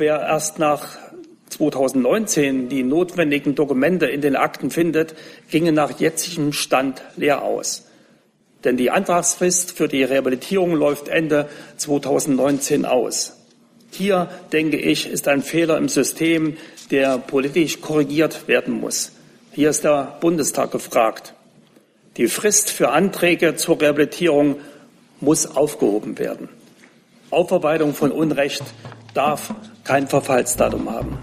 wer 0.00 0.20
erst 0.20 0.58
nach 0.58 0.98
2019 1.48 2.68
die 2.68 2.82
notwendigen 2.82 3.54
Dokumente 3.54 4.06
in 4.06 4.20
den 4.20 4.36
Akten 4.36 4.70
findet, 4.70 5.14
ginge 5.50 5.72
nach 5.72 5.98
jetzigem 5.98 6.52
Stand 6.52 7.02
leer 7.16 7.42
aus. 7.42 7.86
Denn 8.64 8.76
die 8.76 8.90
Antragsfrist 8.90 9.72
für 9.72 9.88
die 9.88 10.02
Rehabilitierung 10.02 10.74
läuft 10.74 11.08
Ende 11.08 11.48
2019 11.76 12.84
aus. 12.84 13.36
Hier, 13.90 14.28
denke 14.52 14.76
ich, 14.76 15.08
ist 15.08 15.28
ein 15.28 15.42
Fehler 15.42 15.78
im 15.78 15.88
System, 15.88 16.56
der 16.90 17.18
politisch 17.18 17.80
korrigiert 17.80 18.48
werden 18.48 18.74
muss. 18.80 19.12
Hier 19.52 19.70
ist 19.70 19.84
der 19.84 20.18
Bundestag 20.20 20.72
gefragt. 20.72 21.34
Die 22.16 22.28
Frist 22.28 22.70
für 22.70 22.90
Anträge 22.90 23.56
zur 23.56 23.80
Rehabilitierung 23.80 24.56
muss 25.20 25.46
aufgehoben 25.46 26.18
werden. 26.18 26.48
Aufarbeitung 27.30 27.94
von 27.94 28.12
Unrecht 28.12 28.62
darf 29.14 29.54
kein 29.86 30.08
Verfallsdatum 30.08 30.90
haben. 30.90 31.16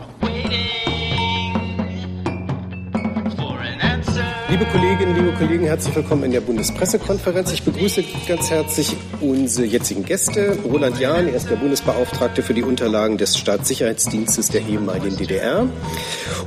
Liebe 4.50 4.66
Kolleginnen, 4.66 5.16
liebe 5.16 5.34
Kollegen, 5.34 5.66
herzlich 5.66 5.96
willkommen 5.96 6.24
in 6.24 6.32
der 6.32 6.42
Bundespressekonferenz. 6.42 7.52
Ich 7.52 7.64
begrüße 7.64 8.04
ganz 8.28 8.52
herzlich 8.52 8.96
unsere 9.20 9.68
jetzigen 9.68 10.06
Gäste. 10.06 10.58
Roland 10.64 11.00
Jahn, 11.00 11.28
er 11.28 11.34
ist 11.34 11.50
der 11.50 11.56
Bundesbeauftragte 11.56 12.42
für 12.42 12.54
die 12.54 12.64
Unterlagen 12.64 13.18
des 13.18 13.38
Staatssicherheitsdienstes 13.38 14.50
der 14.50 14.62
ehemaligen 14.62 15.18
DDR. 15.18 15.68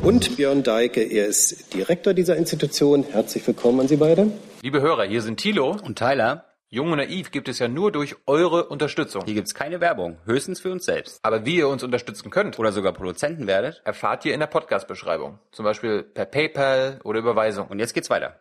Und 0.02 0.37
Björn 0.37 0.62
Deike, 0.62 1.02
er 1.02 1.27
ist 1.27 1.74
Direktor 1.74 2.15
dieser 2.15 2.37
Institution. 2.37 3.05
Herzlich 3.10 3.46
willkommen 3.46 3.80
an 3.80 3.88
Sie 3.88 3.96
beide. 3.96 4.30
Liebe 4.62 4.80
Hörer, 4.80 5.05
hier 5.05 5.21
sind 5.21 5.38
Thilo 5.38 5.77
und 5.85 5.98
Tyler. 5.98 6.46
Jung 6.69 6.91
und 6.91 6.98
naiv 6.98 7.30
gibt 7.30 7.48
es 7.48 7.61
ja 7.61 7.69
nur 7.69 7.93
durch 7.93 8.16
eure 8.27 8.66
Unterstützung. 8.66 9.23
Hier 9.24 9.34
gibt 9.34 9.47
es 9.47 9.55
keine 9.55 9.80
Werbung, 9.80 10.19
höchstens 10.24 10.59
für 10.59 10.73
uns 10.73 10.84
selbst. 10.84 11.20
Aber 11.23 11.47
wie 11.47 11.59
ihr 11.59 11.69
uns 11.69 11.84
unterstützen 11.84 12.29
könnt 12.29 12.59
oder 12.59 12.73
sogar 12.73 12.93
Produzenten 12.93 13.47
werdet, 13.47 13.83
erfahrt 13.84 14.24
ihr 14.24 14.34
in 14.34 14.41
der 14.41 14.48
Podcast-Beschreibung. 14.48 15.38
Zum 15.52 15.65
Beispiel 15.65 16.02
per 16.02 16.24
PayPal 16.24 16.99
oder 17.04 17.21
Überweisung. 17.21 17.68
Und 17.68 17.79
jetzt 17.79 17.95
geht's 17.95 18.10
weiter. 18.10 18.41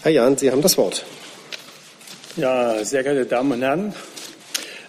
Herr 0.00 0.10
Jahn, 0.10 0.38
Sie 0.38 0.50
haben 0.50 0.62
das 0.62 0.78
Wort. 0.78 1.04
Ja, 2.36 2.82
sehr 2.82 3.02
geehrte 3.02 3.26
Damen 3.26 3.52
und 3.52 3.60
Herren, 3.60 3.94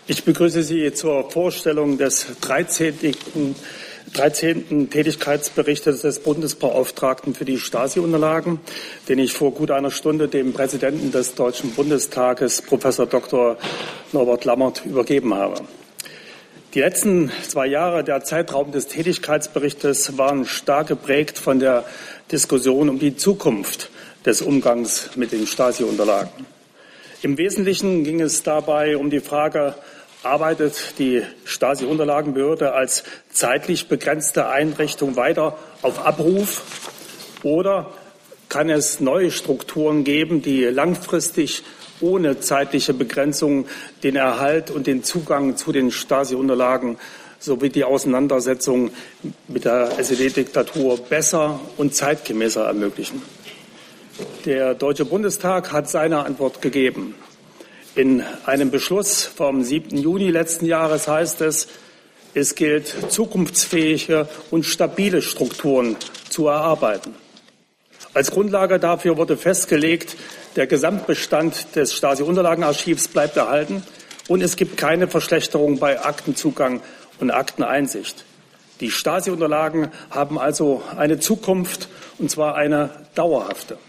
ich 0.07 0.23
begrüße 0.23 0.63
Sie 0.63 0.93
zur 0.93 1.29
Vorstellung 1.29 1.97
des 1.97 2.39
13. 2.39 2.95
13. 4.13 4.89
Tätigkeitsberichtes 4.89 6.01
des 6.01 6.19
Bundesbeauftragten 6.19 7.35
für 7.35 7.45
die 7.45 7.57
Stasi-Unterlagen, 7.57 8.59
den 9.09 9.19
ich 9.19 9.33
vor 9.33 9.51
gut 9.51 9.71
einer 9.71 9.91
Stunde 9.91 10.27
dem 10.27 10.53
Präsidenten 10.53 11.11
des 11.11 11.35
Deutschen 11.35 11.71
Bundestages, 11.71 12.61
Professor 12.61 13.05
Dr. 13.05 13.57
Norbert 14.13 14.45
Lammert, 14.45 14.85
übergeben 14.85 15.33
habe. 15.33 15.61
Die 16.73 16.79
letzten 16.79 17.31
zwei 17.47 17.67
Jahre, 17.67 18.03
der 18.03 18.23
Zeitraum 18.23 18.71
des 18.71 18.87
Tätigkeitsberichtes, 18.87 20.17
waren 20.17 20.45
stark 20.45 20.87
geprägt 20.87 21.37
von 21.37 21.59
der 21.59 21.85
Diskussion 22.31 22.89
um 22.89 22.99
die 22.99 23.15
Zukunft 23.15 23.89
des 24.25 24.41
Umgangs 24.41 25.11
mit 25.15 25.31
den 25.31 25.47
Stasi-Unterlagen. 25.47 26.45
Im 27.23 27.37
Wesentlichen 27.37 28.03
ging 28.03 28.21
es 28.21 28.43
dabei 28.43 28.95
um 28.97 29.09
die 29.09 29.21
Frage, 29.21 29.75
arbeitet 30.27 30.99
die 30.99 31.23
Stasi-Unterlagenbehörde 31.45 32.73
als 32.73 33.03
zeitlich 33.31 33.87
begrenzte 33.87 34.49
Einrichtung 34.49 35.15
weiter 35.15 35.57
auf 35.81 36.05
Abruf 36.05 36.63
oder 37.43 37.91
kann 38.49 38.69
es 38.69 38.99
neue 38.99 39.31
Strukturen 39.31 40.03
geben, 40.03 40.41
die 40.41 40.63
langfristig 40.65 41.63
ohne 41.99 42.39
zeitliche 42.39 42.93
Begrenzung 42.93 43.65
den 44.03 44.15
Erhalt 44.15 44.71
und 44.71 44.87
den 44.87 45.03
Zugang 45.03 45.57
zu 45.57 45.71
den 45.71 45.91
Stasi-Unterlagen 45.91 46.97
sowie 47.39 47.69
die 47.69 47.83
Auseinandersetzung 47.83 48.91
mit 49.47 49.65
der 49.65 49.99
SED-Diktatur 49.99 50.97
besser 50.97 51.59
und 51.77 51.95
zeitgemäßer 51.95 52.65
ermöglichen. 52.65 53.21
Der 54.45 54.73
Deutsche 54.73 55.05
Bundestag 55.05 55.71
hat 55.71 55.89
seine 55.89 56.25
Antwort 56.25 56.61
gegeben. 56.61 57.15
In 57.97 58.23
einem 58.45 58.69
Beschluss 58.69 59.23
vom 59.23 59.63
7. 59.63 59.97
Juni 59.97 60.29
letzten 60.29 60.67
Jahres 60.67 61.07
heißt 61.07 61.41
es, 61.41 61.67
es 62.35 62.53
gilt, 62.53 62.93
zukunftsfähige 63.11 64.29
und 64.51 64.67
stabile 64.67 65.23
Strukturen 65.23 65.95
zu 66.29 66.47
erarbeiten. 66.47 67.15
Als 68.13 68.29
Grundlage 68.29 68.77
dafür 68.77 69.17
wurde 69.17 69.35
festgelegt, 69.35 70.15
der 70.55 70.67
Gesamtbestand 70.67 71.75
des 71.75 71.95
Stasi-Unterlagenarchivs 71.95 73.07
bleibt 73.07 73.35
erhalten 73.35 73.81
und 74.27 74.43
es 74.43 74.57
gibt 74.57 74.77
keine 74.77 75.07
Verschlechterung 75.07 75.79
bei 75.79 75.99
Aktenzugang 75.99 76.81
und 77.19 77.31
Akteneinsicht. 77.31 78.25
Die 78.79 78.91
Stasi-Unterlagen 78.91 79.89
haben 80.11 80.37
also 80.37 80.83
eine 80.95 81.19
Zukunft, 81.19 81.89
und 82.19 82.29
zwar 82.29 82.53
eine 82.53 82.91
dauerhafte. 83.15 83.79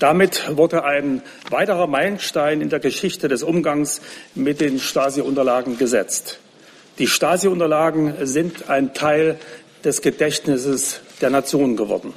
Damit 0.00 0.56
wurde 0.56 0.82
ein 0.82 1.22
weiterer 1.50 1.86
Meilenstein 1.86 2.62
in 2.62 2.70
der 2.70 2.80
Geschichte 2.80 3.28
des 3.28 3.42
Umgangs 3.42 4.00
mit 4.34 4.60
den 4.62 4.80
Stasi-Unterlagen 4.80 5.76
gesetzt. 5.76 6.40
Die 6.98 7.06
Stasi-Unterlagen 7.06 8.14
sind 8.22 8.70
ein 8.70 8.94
Teil 8.94 9.38
des 9.84 10.00
Gedächtnisses 10.00 11.00
der 11.20 11.28
Nation 11.28 11.76
geworden. 11.76 12.14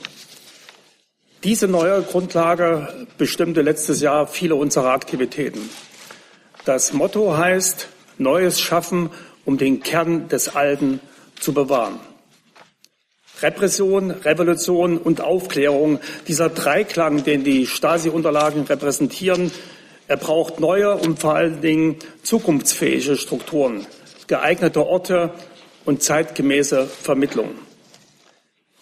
Diese 1.44 1.68
neue 1.68 2.02
Grundlage 2.04 3.06
bestimmte 3.18 3.62
letztes 3.62 4.00
Jahr 4.00 4.28
viele 4.28 4.56
unserer 4.56 4.92
Aktivitäten. 4.92 5.70
Das 6.64 6.94
Motto 6.94 7.36
heißt 7.36 7.90
Neues 8.18 8.62
schaffen, 8.62 9.10
um 9.44 9.58
den 9.58 9.82
Kern 9.82 10.30
des 10.30 10.56
Alten 10.56 11.02
zu 11.38 11.54
bewahren. 11.54 12.00
Repression, 13.44 14.12
Revolution 14.12 14.98
und 14.98 15.22
Aufklärung, 15.22 16.00
dieser 16.28 16.50
Dreiklang, 16.50 17.24
den 17.24 17.44
die 17.44 17.68
Stasi-Unterlagen 17.68 18.64
repräsentieren, 18.64 19.52
er 20.08 20.18
braucht 20.18 20.60
neue 20.60 20.96
und 20.96 21.20
vor 21.20 21.36
allen 21.36 21.62
Dingen 21.62 21.98
zukunftsfähige 22.24 23.18
Strukturen, 23.18 23.86
geeignete 24.28 24.86
Orte 24.86 25.32
und 25.86 26.02
zeitgemäße 26.02 26.86
Vermittlung. 26.86 27.52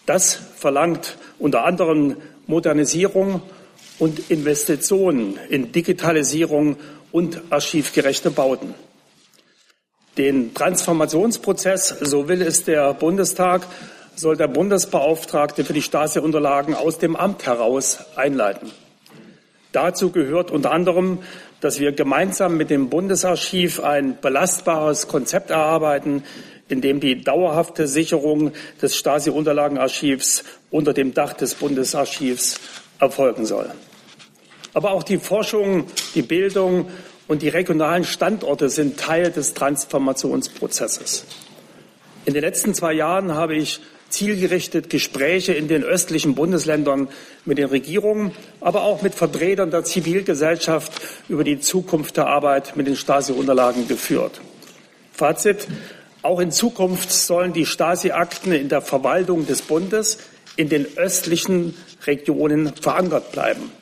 Das 0.06 0.38
verlangt 0.56 1.16
unter 1.38 1.64
anderem 1.64 2.16
Modernisierung 2.46 3.42
und 3.98 4.30
Investitionen 4.30 5.38
in 5.48 5.70
Digitalisierung 5.70 6.76
und 7.12 7.40
archivgerechte 7.50 8.30
Bauten. 8.30 8.74
Den 10.18 10.54
Transformationsprozess, 10.54 11.88
so 12.00 12.28
will 12.28 12.42
es 12.42 12.64
der 12.64 12.92
Bundestag, 12.94 13.66
soll 14.16 14.36
der 14.36 14.48
Bundesbeauftragte 14.48 15.64
für 15.64 15.72
die 15.72 15.82
Stasi-Unterlagen 15.82 16.74
aus 16.74 16.98
dem 16.98 17.16
Amt 17.16 17.46
heraus 17.46 17.98
einleiten. 18.16 18.70
Dazu 19.72 20.10
gehört 20.10 20.50
unter 20.50 20.70
anderem, 20.70 21.20
dass 21.60 21.80
wir 21.80 21.92
gemeinsam 21.92 22.56
mit 22.56 22.70
dem 22.70 22.90
Bundesarchiv 22.90 23.80
ein 23.80 24.18
belastbares 24.20 25.08
Konzept 25.08 25.50
erarbeiten, 25.50 26.24
in 26.68 26.80
dem 26.80 27.00
die 27.00 27.22
dauerhafte 27.22 27.86
Sicherung 27.86 28.52
des 28.80 28.96
Stasi-Unterlagenarchivs 28.96 30.44
unter 30.70 30.92
dem 30.92 31.14
Dach 31.14 31.32
des 31.32 31.54
Bundesarchivs 31.54 32.60
erfolgen 32.98 33.46
soll. 33.46 33.70
Aber 34.74 34.92
auch 34.92 35.02
die 35.02 35.18
Forschung, 35.18 35.86
die 36.14 36.22
Bildung 36.22 36.90
und 37.28 37.42
die 37.42 37.48
regionalen 37.48 38.04
Standorte 38.04 38.68
sind 38.68 38.98
Teil 38.98 39.30
des 39.30 39.54
Transformationsprozesses. 39.54 41.26
In 42.24 42.34
den 42.34 42.42
letzten 42.42 42.74
zwei 42.74 42.92
Jahren 42.92 43.34
habe 43.34 43.54
ich 43.54 43.80
zielgerichtet 44.12 44.90
Gespräche 44.90 45.54
in 45.54 45.68
den 45.68 45.82
östlichen 45.82 46.34
Bundesländern 46.34 47.08
mit 47.44 47.58
den 47.58 47.68
Regierungen, 47.68 48.32
aber 48.60 48.82
auch 48.82 49.02
mit 49.02 49.14
Vertretern 49.14 49.70
der 49.70 49.84
Zivilgesellschaft 49.84 50.92
über 51.28 51.44
die 51.44 51.60
Zukunft 51.60 52.16
der 52.16 52.26
Arbeit 52.26 52.76
mit 52.76 52.86
den 52.86 52.96
Stasi-Unterlagen 52.96 53.88
geführt. 53.88 54.40
Fazit. 55.12 55.66
Auch 56.22 56.38
in 56.38 56.52
Zukunft 56.52 57.10
sollen 57.10 57.52
die 57.52 57.66
Stasi-Akten 57.66 58.52
in 58.52 58.68
der 58.68 58.80
Verwaltung 58.80 59.44
des 59.46 59.62
Bundes 59.62 60.18
in 60.54 60.68
den 60.68 60.86
östlichen 60.96 61.74
Regionen 62.06 62.72
verankert 62.76 63.32
bleiben. 63.32 63.72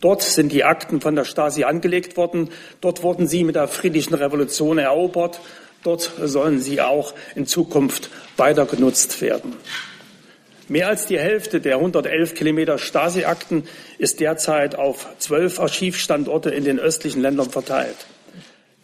Dort 0.00 0.22
sind 0.22 0.50
die 0.50 0.64
Akten 0.64 1.00
von 1.00 1.14
der 1.14 1.24
Stasi 1.24 1.64
angelegt 1.64 2.16
worden. 2.16 2.48
Dort 2.80 3.02
wurden 3.02 3.26
sie 3.26 3.44
mit 3.44 3.54
der 3.54 3.68
friedlichen 3.68 4.14
Revolution 4.14 4.78
erobert. 4.78 5.40
Dort 5.82 6.10
sollen 6.22 6.60
sie 6.60 6.80
auch 6.80 7.14
in 7.34 7.46
Zukunft 7.46 8.10
weiter 8.36 8.66
genutzt 8.66 9.20
werden. 9.20 9.54
Mehr 10.68 10.88
als 10.88 11.06
die 11.06 11.18
Hälfte 11.18 11.60
der 11.60 11.76
111 11.76 12.34
Kilometer 12.34 12.78
Stasi-Akten 12.78 13.64
ist 13.98 14.20
derzeit 14.20 14.76
auf 14.76 15.06
zwölf 15.18 15.58
Archivstandorte 15.58 16.50
in 16.50 16.64
den 16.64 16.78
östlichen 16.78 17.22
Ländern 17.22 17.50
verteilt. 17.50 17.96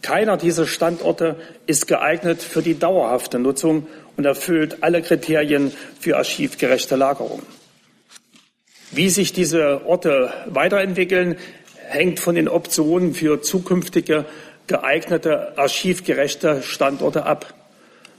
Keiner 0.03 0.37
dieser 0.37 0.67
Standorte 0.67 1.37
ist 1.67 1.87
geeignet 1.87 2.43
für 2.43 2.63
die 2.63 2.79
dauerhafte 2.79 3.39
Nutzung 3.39 3.87
und 4.17 4.25
erfüllt 4.25 4.79
alle 4.83 5.03
Kriterien 5.03 5.73
für 6.01 6.17
archivgerechte 6.17 6.97
Lagerung. 6.97 7.43
Wie 8.91 9.09
sich 9.09 9.33
diese 9.33 9.87
Orte 9.87 10.33
weiterentwickeln, 10.47 11.37
hängt 11.89 12.21
von 12.21 12.35
den 12.35 12.49
Optionen 12.49 13.15
für 13.15 13.43
zukünftige 13.43 14.25
geeignete 14.67 15.57
archivgerechte 15.59 16.63
Standorte 16.63 17.25
ab. 17.25 17.55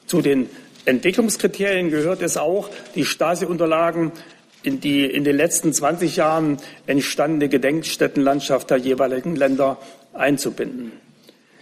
Zu 0.05 0.21
den 0.21 0.49
Entwicklungskriterien 0.85 1.89
gehört 1.89 2.21
es 2.21 2.37
auch, 2.37 2.69
die 2.95 3.05
Stasi-Unterlagen 3.05 4.11
in 4.63 4.79
die 4.79 5.05
in 5.05 5.23
den 5.23 5.35
letzten 5.35 5.73
20 5.73 6.15
Jahren 6.15 6.57
entstandene 6.87 7.49
Gedenkstättenlandschaft 7.49 8.69
der 8.69 8.77
jeweiligen 8.77 9.35
Länder 9.35 9.77
einzubinden. 10.13 10.91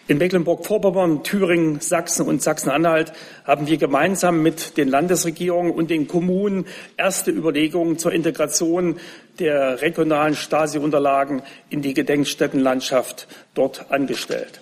In 0.08 0.20
Mecklenburg-Vorpommern, 0.20 1.24
Thüringen, 1.24 1.80
Sachsen 1.80 2.28
und 2.28 2.44
Sachsen-Anhalt 2.44 3.12
haben 3.44 3.66
wir 3.66 3.78
gemeinsam 3.78 4.44
mit 4.44 4.78
den 4.78 4.88
Landesregierungen 4.88 5.72
und 5.72 5.90
den 5.90 6.08
Kommunen 6.08 6.68
erste 6.96 7.32
Überlegungen 7.32 7.98
zur 7.98 8.12
Integration 8.12 9.00
der 9.40 9.82
regionalen 9.82 10.36
Stasi-Unterlagen 10.36 11.42
in 11.72 11.82
die 11.82 11.96
Gedenkstättenlandschaft 11.96 13.28
dort 13.56 13.90
angestellt. 13.90 14.62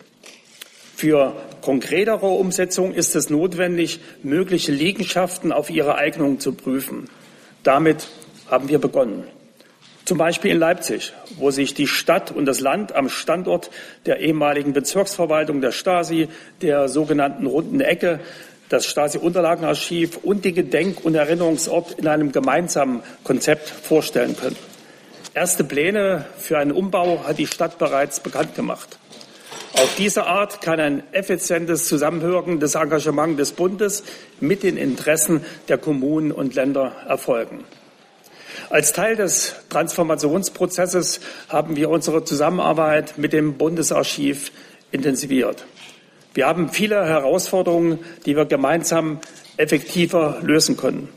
Für 1.04 1.34
konkretere 1.60 2.28
Umsetzung 2.28 2.94
ist 2.94 3.14
es 3.14 3.30
notwendig, 3.30 4.00
mögliche 4.24 4.72
Liegenschaften 4.72 5.52
auf 5.52 5.70
ihre 5.70 5.96
Eignung 5.96 6.40
zu 6.40 6.54
prüfen. 6.54 7.10
Damit 7.62 8.08
haben 8.50 8.70
wir 8.70 8.80
begonnen. 8.80 9.26
Zum 10.06 10.18
Beispiel 10.18 10.52
in 10.52 10.60
Leipzig, 10.60 11.12
wo 11.36 11.52
sich 11.52 11.74
die 11.74 11.88
Stadt 11.88 12.32
und 12.32 12.46
das 12.46 12.62
Land 12.62 12.96
am 12.96 13.10
Standort 13.10 13.70
der 14.06 14.22
ehemaligen 14.22 14.72
Bezirksverwaltung 14.72 15.60
der 15.60 15.74
Stasi, 15.74 16.30
der 16.62 16.88
sogenannten 16.88 17.48
Runden 17.48 17.82
Ecke, 17.82 18.22
das 18.70 18.86
Stasi-Unterlagenarchiv 18.86 20.20
und 20.24 20.46
den 20.46 20.56
Gedenk- 20.56 21.04
und 21.04 21.16
Erinnerungsort 21.16 22.00
in 22.00 22.08
einem 22.08 22.32
gemeinsamen 22.32 23.04
Konzept 23.26 23.68
vorstellen 23.68 24.38
können. 24.38 24.56
Erste 25.34 25.66
Pläne 25.66 26.28
für 26.38 26.60
einen 26.60 26.72
Umbau 26.72 27.26
hat 27.28 27.40
die 27.40 27.48
Stadt 27.48 27.78
bereits 27.78 28.22
bekannt 28.22 28.56
gemacht. 28.56 29.00
Auf 29.74 29.96
diese 29.96 30.28
Art 30.28 30.62
kann 30.62 30.80
ein 30.80 31.04
effizientes 31.14 31.88
Zusammenwirken 31.88 32.60
des 32.60 32.76
Engagements 32.76 33.38
des 33.38 33.52
Bundes 33.54 34.04
mit 34.40 34.62
den 34.62 34.78
Interessen 34.78 35.44
der 35.68 35.80
Kommunen 35.80 36.32
und 36.32 36.54
Länder 36.54 36.94
erfolgen. 37.08 37.66
Als 38.70 38.94
Teil 38.94 39.16
des 39.16 39.56
Transformationsprozesses 39.70 41.22
haben 41.50 41.76
wir 41.76 41.90
unsere 41.90 42.24
Zusammenarbeit 42.24 43.18
mit 43.18 43.34
dem 43.34 43.56
Bundesarchiv 43.56 44.52
intensiviert. 44.92 45.66
Wir 46.36 46.48
haben 46.48 46.70
viele 46.70 47.06
Herausforderungen, 47.06 48.00
die 48.28 48.36
wir 48.36 48.46
gemeinsam 48.46 49.20
effektiver 49.58 50.38
lösen 50.44 50.78
können. 50.78 51.10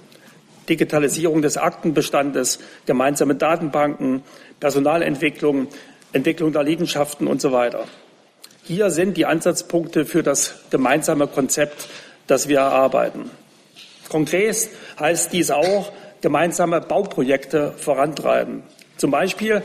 Digitalisierung 0.69 1.43
des 1.43 1.59
Aktenbestandes, 1.59 2.59
gemeinsame 2.87 3.35
Datenbanken, 3.35 4.23
Personalentwicklung, 4.61 5.69
Entwicklung 6.13 6.53
der 6.53 6.63
Liegenschaften 6.63 7.27
und 7.27 7.41
so 7.41 7.53
weiter. 7.53 7.87
Hier 8.69 8.91
sind 8.91 9.17
die 9.17 9.27
Ansatzpunkte 9.27 10.05
für 10.05 10.25
das 10.25 10.57
gemeinsame 10.71 11.29
Konzept, 11.29 11.87
das 12.27 12.49
wir 12.49 12.59
erarbeiten. 12.59 13.31
Konkret 14.09 14.69
heißt 14.99 15.33
dies 15.33 15.53
auch, 15.53 15.93
gemeinsame 16.21 16.81
Bauprojekte 16.81 17.75
vorantreiben. 17.77 18.65
Zum 18.97 19.13
Beispiel 19.13 19.63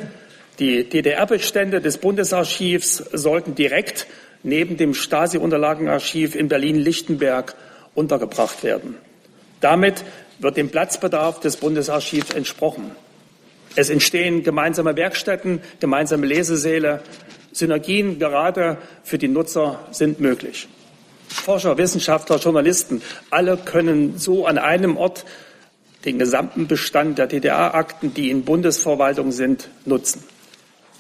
die 0.60 0.88
DDR-Bestände 0.88 1.82
des 1.82 1.98
Bundesarchivs 1.98 2.98
sollten 3.12 3.56
direkt 3.56 4.06
neben 4.44 4.78
dem 4.78 4.94
Stasi-Unterlagenarchiv 4.94 6.36
in 6.36 6.48
Berlin-Lichtenberg 6.48 7.56
untergebracht 7.96 8.64
werden. 8.64 8.98
Damit 9.62 10.04
wird 10.38 10.58
dem 10.58 10.70
Platzbedarf 10.70 11.40
des 11.40 11.58
Bundesarchivs 11.58 12.36
entsprochen. 12.36 12.92
Es 13.76 13.90
entstehen 13.90 14.44
gemeinsame 14.44 14.96
Werkstätten, 14.96 15.62
gemeinsame 15.80 16.28
Lesesäle. 16.28 17.02
Synergien 17.52 18.20
gerade 18.20 18.78
für 19.04 19.18
die 19.18 19.28
Nutzer 19.28 19.80
sind 19.92 20.20
möglich. 20.20 20.68
Forscher, 21.28 21.78
Wissenschaftler, 21.78 22.38
Journalisten, 22.38 23.02
alle 23.30 23.58
können 23.58 24.18
so 24.18 24.46
an 24.46 24.58
einem 24.58 24.98
Ort 24.98 25.26
den 26.06 26.20
gesamten 26.20 26.68
Bestand 26.68 27.18
der 27.18 27.28
DDR-Akten, 27.28 28.14
die 28.14 28.30
in 28.30 28.44
Bundesverwaltung 28.44 29.32
sind, 29.32 29.70
nutzen. 29.86 30.24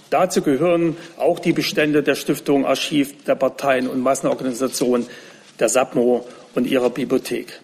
Dazu 0.10 0.42
gehören 0.42 0.98
auch 1.18 1.40
die 1.40 1.54
Bestände 1.54 2.04
der 2.04 2.16
Stiftung 2.16 2.66
Archiv 2.66 3.24
der 3.24 3.36
Parteien 3.36 3.88
und 3.88 4.02
Massenorganisationen, 4.02 5.08
der 5.60 5.70
SAPMO 5.70 6.28
und 6.54 6.68
ihrer 6.68 6.90
Bibliothek. 6.90 7.62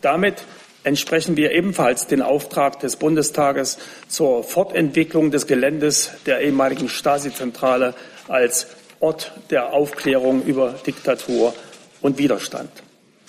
Damit 0.00 0.44
entsprechen 0.84 1.36
wir 1.36 1.52
ebenfalls 1.52 2.06
den 2.06 2.22
Auftrag 2.22 2.80
des 2.80 2.96
Bundestages 2.96 3.78
zur 4.08 4.42
Fortentwicklung 4.44 5.30
des 5.30 5.46
Geländes 5.46 6.10
der 6.26 6.40
ehemaligen 6.40 6.88
Stasi-Zentrale 6.88 7.94
als 8.28 8.66
Ort 9.00 9.32
der 9.50 9.72
Aufklärung 9.72 10.42
über 10.44 10.74
Diktatur 10.86 11.54
und 12.00 12.18
Widerstand. 12.18 12.70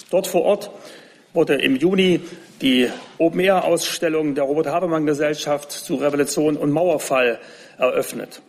Dort 0.10 0.28
vor 0.28 0.44
Ort 0.44 0.72
wurde 1.34 1.56
im 1.56 1.76
Juni 1.76 2.22
die 2.62 2.90
Open-Air-Ausstellung 3.18 4.36
der 4.36 4.44
Robert-Habermann-Gesellschaft 4.44 5.72
zu 5.72 5.96
Revolution 5.96 6.56
und 6.58 6.72
Mauerfall 6.72 7.40
eröffnet. 7.78 8.42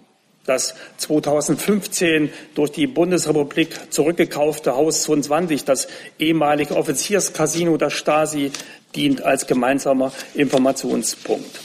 Das 0.47 0.75
2015 0.99 2.31
durch 2.55 2.71
die 2.71 2.87
Bundesrepublik 2.87 3.93
zurückgekaufte 3.93 4.77
Haus 4.77 5.05
22, 5.05 5.65
das 5.65 5.89
ehemalige 6.19 6.77
Offizierscasino 6.77 7.79
der 7.79 7.89
Stasi, 7.89 8.53
dient 8.95 9.23
als 9.23 9.47
gemeinsamer 9.47 10.13
Informationspunkt. 10.35 11.61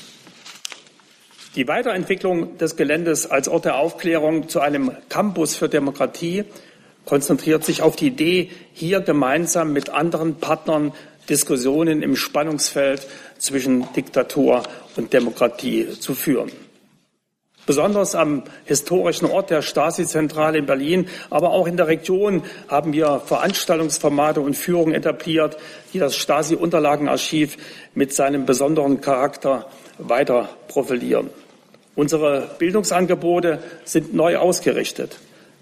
Die 1.56 1.68
Weiterentwicklung 1.68 2.58
des 2.58 2.78
Geländes 2.78 3.30
als 3.30 3.50
Ort 3.50 3.66
der 3.66 3.76
Aufklärung 3.76 4.48
zu 4.48 4.62
einem 4.62 4.92
Campus 5.10 5.56
für 5.56 5.68
Demokratie 5.68 6.46
konzentriert 7.06 7.66
sich 7.66 7.82
auf 7.82 7.96
die 7.96 8.08
Idee, 8.08 8.52
hier 8.74 9.02
gemeinsam 9.02 9.74
mit 9.74 9.90
anderen 9.90 10.36
Partnern 10.36 10.94
Diskussionen 11.28 12.02
im 12.02 12.16
Spannungsfeld 12.16 13.08
zwischen 13.40 13.92
Diktatur 13.94 14.64
und 14.96 15.12
Demokratie 15.12 15.90
zu 16.00 16.14
führen. 16.16 16.69
Besonders 17.70 18.16
am 18.16 18.42
historischen 18.66 19.28
Ort 19.28 19.52
der 19.52 19.62
Stasi-Zentrale 19.62 20.58
in 20.58 20.66
Berlin, 20.66 21.08
aber 21.30 21.52
auch 21.52 21.68
in 21.68 21.78
der 21.78 21.86
Region 21.86 22.42
haben 22.68 22.94
wir 22.94 23.22
Veranstaltungsformate 23.24 24.42
und 24.42 24.58
Führungen 24.58 24.96
etabliert, 24.96 25.56
die 25.94 26.00
das 26.00 26.16
Stasi-Unterlagenarchiv 26.16 27.58
mit 27.94 28.12
seinem 28.12 28.48
besonderen 28.48 29.02
Charakter 29.02 29.68
weiter 30.00 30.50
profilieren. 30.68 31.30
Unsere 31.94 32.50
Bildungsangebote 32.58 33.60
sind 33.86 34.16
neu 34.16 34.38
ausgerichtet. 34.38 35.20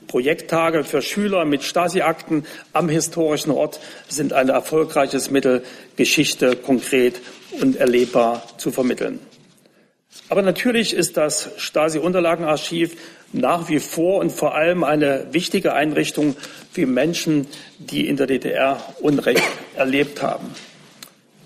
Projekttage 0.07 0.85
für 0.85 1.01
Schüler 1.01 1.43
mit 1.43 1.61
Stasi-Akten 1.61 2.45
am 2.71 2.87
historischen 2.87 3.51
Ort 3.51 3.81
sind 4.07 4.31
ein 4.31 4.47
erfolgreiches 4.47 5.29
Mittel, 5.29 5.61
Geschichte 5.97 6.55
konkret 6.55 7.19
und 7.59 7.75
erlebbar 7.75 8.43
zu 8.57 8.71
vermitteln. 8.71 9.19
Aber 10.29 10.41
natürlich 10.41 10.93
ist 10.93 11.17
das 11.17 11.51
Stasi-Unterlagenarchiv 11.57 12.97
nach 13.33 13.69
wie 13.69 13.79
vor 13.79 14.19
und 14.19 14.31
vor 14.31 14.55
allem 14.55 14.83
eine 14.83 15.27
wichtige 15.31 15.73
Einrichtung 15.73 16.35
für 16.71 16.85
Menschen, 16.85 17.47
die 17.77 18.07
in 18.07 18.17
der 18.17 18.27
DDR 18.27 18.81
Unrecht 18.99 19.43
erlebt 19.75 20.21
haben. 20.21 20.53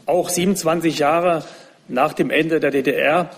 Auch 0.06 0.30
27 0.30 1.00
Jahre 1.00 1.44
nach 1.88 2.14
dem 2.14 2.30
Ende 2.30 2.60
der 2.60 2.72
DDR 2.72 3.32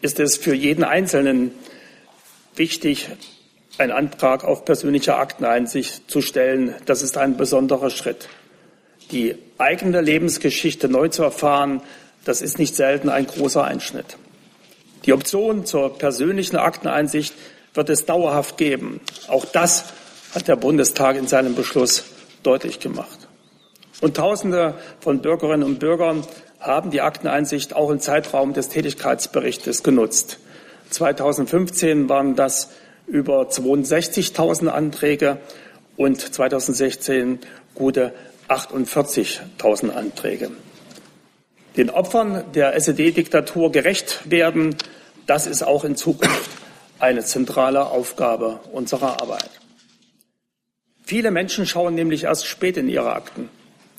ist 0.00 0.20
es 0.20 0.36
für 0.36 0.54
jeden 0.54 0.84
Einzelnen 0.84 1.52
wichtig, 2.56 3.08
einen 3.78 3.92
Antrag 3.92 4.44
auf 4.44 4.64
persönliche 4.64 5.16
Akteneinsicht 5.16 6.08
zu 6.10 6.20
stellen, 6.20 6.74
das 6.86 7.02
ist 7.02 7.16
ein 7.16 7.36
besonderer 7.36 7.90
Schritt. 7.90 8.28
Die 9.10 9.36
eigene 9.58 10.00
Lebensgeschichte 10.00 10.88
neu 10.88 11.08
zu 11.08 11.22
erfahren, 11.22 11.82
das 12.24 12.42
ist 12.42 12.58
nicht 12.58 12.76
selten 12.76 13.08
ein 13.08 13.26
großer 13.26 13.64
Einschnitt. 13.64 14.16
Die 15.04 15.12
Option 15.12 15.66
zur 15.66 15.98
persönlichen 15.98 16.56
Akteneinsicht 16.56 17.34
wird 17.74 17.90
es 17.90 18.06
dauerhaft 18.06 18.56
geben. 18.56 19.00
Auch 19.28 19.44
das 19.44 19.86
hat 20.34 20.48
der 20.48 20.56
Bundestag 20.56 21.16
in 21.16 21.26
seinem 21.26 21.54
Beschluss 21.54 22.04
deutlich 22.42 22.80
gemacht. 22.80 23.28
Und 24.00 24.16
Tausende 24.16 24.74
von 25.00 25.20
Bürgerinnen 25.20 25.62
und 25.62 25.78
Bürgern 25.78 26.24
haben 26.58 26.90
die 26.90 27.02
Akteneinsicht 27.02 27.76
auch 27.76 27.90
im 27.90 28.00
Zeitraum 28.00 28.54
des 28.54 28.68
Tätigkeitsberichtes 28.68 29.82
genutzt. 29.82 30.38
2015 30.90 32.08
waren 32.08 32.36
das 32.36 32.70
über 33.06 33.42
62.000 33.42 34.68
Anträge 34.68 35.38
und 35.96 36.20
2016 36.20 37.40
gute 37.74 38.12
48.000 38.48 39.90
Anträge. 39.90 40.50
Den 41.76 41.90
Opfern 41.90 42.44
der 42.54 42.74
SED-Diktatur 42.74 43.72
gerecht 43.72 44.30
werden, 44.30 44.76
das 45.26 45.46
ist 45.46 45.62
auch 45.62 45.84
in 45.84 45.96
Zukunft 45.96 46.50
eine 47.00 47.24
zentrale 47.24 47.86
Aufgabe 47.86 48.60
unserer 48.72 49.20
Arbeit. 49.20 49.50
Viele 51.04 51.30
Menschen 51.30 51.66
schauen 51.66 51.94
nämlich 51.94 52.24
erst 52.24 52.46
spät 52.46 52.76
in 52.76 52.88
ihre 52.88 53.12
Akten, 53.12 53.50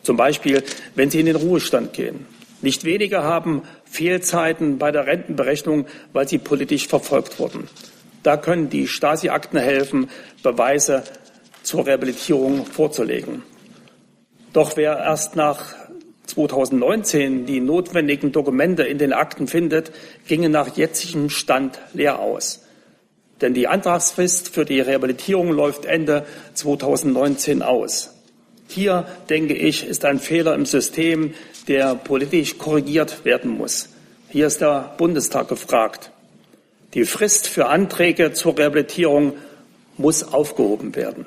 zum 0.02 0.18
Beispiel 0.18 0.64
wenn 0.96 1.12
sie 1.12 1.20
in 1.20 1.26
den 1.26 1.36
Ruhestand 1.36 1.94
gehen. 1.94 2.26
Nicht 2.62 2.84
wenige 2.84 3.24
haben 3.24 3.64
Fehlzeiten 3.84 4.80
bei 4.80 4.92
der 4.92 5.06
Rentenberechnung, 5.06 5.86
weil 6.14 6.28
sie 6.28 6.38
politisch 6.38 6.88
verfolgt 6.88 7.38
wurden. 7.40 7.68
Da 8.24 8.38
können 8.38 8.70
die 8.70 8.88
Stasi-Akten 8.88 9.60
helfen, 9.60 10.10
Beweise 10.42 11.04
zur 11.62 11.86
Rehabilitierung 11.86 12.66
vorzulegen. 12.66 13.44
Doch 14.52 14.78
wer 14.78 14.98
erst 14.98 15.36
nach 15.36 15.76
2019 16.36 17.46
die 17.46 17.62
notwendigen 17.62 18.32
Dokumente 18.32 18.84
in 18.84 18.98
den 18.98 19.14
Akten 19.14 19.48
findet, 19.48 19.92
ginge 20.28 20.50
nach 20.50 20.76
jetzigem 20.76 21.30
Stand 21.30 21.80
leer 21.94 22.20
aus. 22.20 22.64
Denn 23.42 23.54
die 23.54 23.68
Antragsfrist 23.68 24.50
für 24.50 24.66
die 24.66 24.80
Rehabilitierung 24.80 25.52
läuft 25.52 25.86
Ende 25.86 26.26
2019 26.54 27.62
aus. 27.62 28.14
Hier, 28.68 29.06
denke 29.30 29.54
ich, 29.54 29.88
ist 29.88 30.06
ein 30.06 30.20
Fehler 30.20 30.56
im 30.56 30.66
System, 30.66 31.34
der 31.68 31.96
politisch 31.96 32.58
korrigiert 32.58 33.24
werden 33.24 33.52
muss. 33.52 33.90
Hier 34.30 34.48
ist 34.48 34.62
der 34.62 34.94
Bundestag 34.98 35.48
gefragt. 35.48 36.12
Die 36.94 37.06
Frist 37.06 37.48
für 37.48 37.68
Anträge 37.68 38.34
zur 38.34 38.58
Rehabilitierung 38.58 39.34
muss 39.98 40.24
aufgehoben 40.24 40.96
werden. 40.96 41.26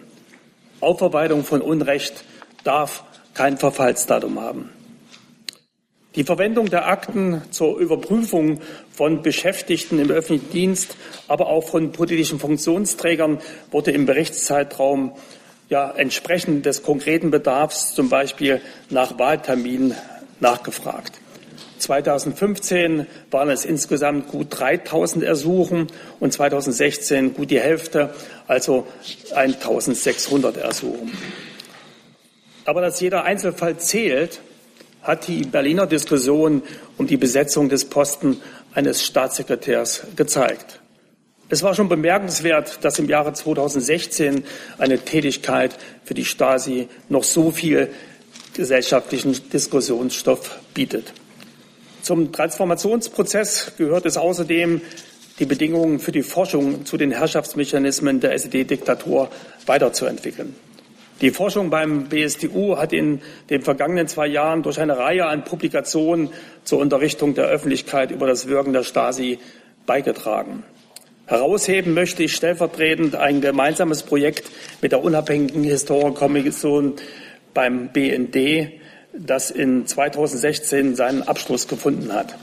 Aufarbeitung 0.81 1.45
von 1.45 1.61
Unrecht 1.61 2.25
darf 2.65 3.05
kein 3.35 3.57
Verfallsdatum 3.57 4.41
haben. 4.41 4.71
Die 6.15 6.25
Verwendung 6.25 6.71
der 6.71 6.88
Akten 6.88 7.43
zur 7.50 7.79
Überprüfung 7.79 8.61
von 8.91 9.23
Beschäftigten 9.23 9.99
im 9.99 10.11
öffentlichen 10.11 10.50
Dienst, 10.50 10.97
aber 11.29 11.49
auch 11.49 11.69
von 11.69 11.93
politischen 11.93 12.41
Funktionsträgern 12.41 13.41
wurde 13.71 13.91
im 13.91 14.07
Berichtszeitraum 14.07 15.12
ja 15.69 15.91
entsprechend 15.91 16.65
des 16.65 16.83
konkreten 16.83 17.31
Bedarfs, 17.31 17.95
zum 17.95 18.09
Beispiel 18.09 18.62
nach 18.88 19.19
Wahlterminen, 19.19 19.95
nachgefragt. 20.41 21.12
2015 21.79 23.07
waren 23.31 23.50
es 23.50 23.67
insgesamt 23.67 24.29
gut 24.29 24.47
3000 24.50 25.23
Ersuchen 25.23 25.88
und 26.21 26.33
2016 26.33 27.35
gut 27.35 27.50
die 27.50 27.61
Hälfte, 27.61 28.15
also 28.47 28.87
1600 29.35 30.57
Ersuchen. 30.57 31.12
Aber 32.65 32.81
dass 32.81 32.99
jeder 33.00 33.25
Einzelfall 33.25 33.77
zählt, 33.77 34.41
hat 35.02 35.28
die 35.28 35.43
Berliner 35.43 35.87
Diskussion 35.87 36.62
um 36.97 37.07
die 37.07 37.17
Besetzung 37.17 37.69
des 37.69 37.85
Posten 37.87 38.40
eines 38.75 39.05
Staatssekretärs 39.05 40.02
gezeigt. 40.17 40.81
Es 41.50 41.62
war 41.62 41.75
schon 41.75 41.88
bemerkenswert, 41.88 42.85
dass 42.85 42.99
im 42.99 43.09
Jahre 43.09 43.33
2016 43.33 44.45
eine 44.76 44.99
Tätigkeit 44.99 45.78
für 46.05 46.14
die 46.14 46.26
Stasi 46.26 46.88
noch 47.09 47.25
so 47.25 47.50
viel 47.50 47.88
gesellschaftlichen 48.52 49.49
Diskussionsstoff 49.50 50.59
bietet. 50.75 51.14
Zum 52.02 52.33
Transformationsprozess 52.33 53.73
gehört 53.78 54.05
es 54.05 54.17
außerdem, 54.17 54.83
die 55.38 55.47
Bedingungen 55.47 56.00
für 56.00 56.12
die 56.12 56.23
Forschung 56.23 56.85
zu 56.85 56.97
den 56.97 57.12
Herrschaftsmechanismen 57.12 58.21
der 58.21 58.33
SED-Diktatur 58.33 59.31
weiterzuentwickeln. 59.67 60.55
Die 61.20 61.30
Forschung 61.32 61.68
beim 61.68 62.08
BSDU 62.08 62.76
hat 62.76 62.92
in 62.92 63.20
den 63.50 63.62
vergangenen 63.62 64.06
zwei 64.06 64.28
Jahren 64.28 64.62
durch 64.62 64.78
eine 64.78 64.98
Reihe 64.98 65.26
an 65.26 65.42
Publikationen 65.42 66.30
zur 66.62 66.78
Unterrichtung 66.78 67.34
der 67.34 67.46
Öffentlichkeit 67.46 68.12
über 68.12 68.28
das 68.28 68.46
Wirken 68.46 68.72
der 68.72 68.84
Stasi 68.84 69.40
beigetragen. 69.84 70.62
Herausheben 71.26 71.92
möchte 71.92 72.22
ich 72.22 72.34
stellvertretend 72.34 73.16
ein 73.16 73.40
gemeinsames 73.40 74.04
Projekt 74.04 74.50
mit 74.80 74.92
der 74.92 75.02
unabhängigen 75.02 75.64
Historikerkommission 75.64 76.94
beim 77.52 77.88
BND, 77.88 78.70
das 79.12 79.50
in 79.50 79.87
2016 79.87 80.94
seinen 80.94 81.22
Abschluss 81.22 81.66
gefunden 81.66 82.12
hat. 82.12 82.37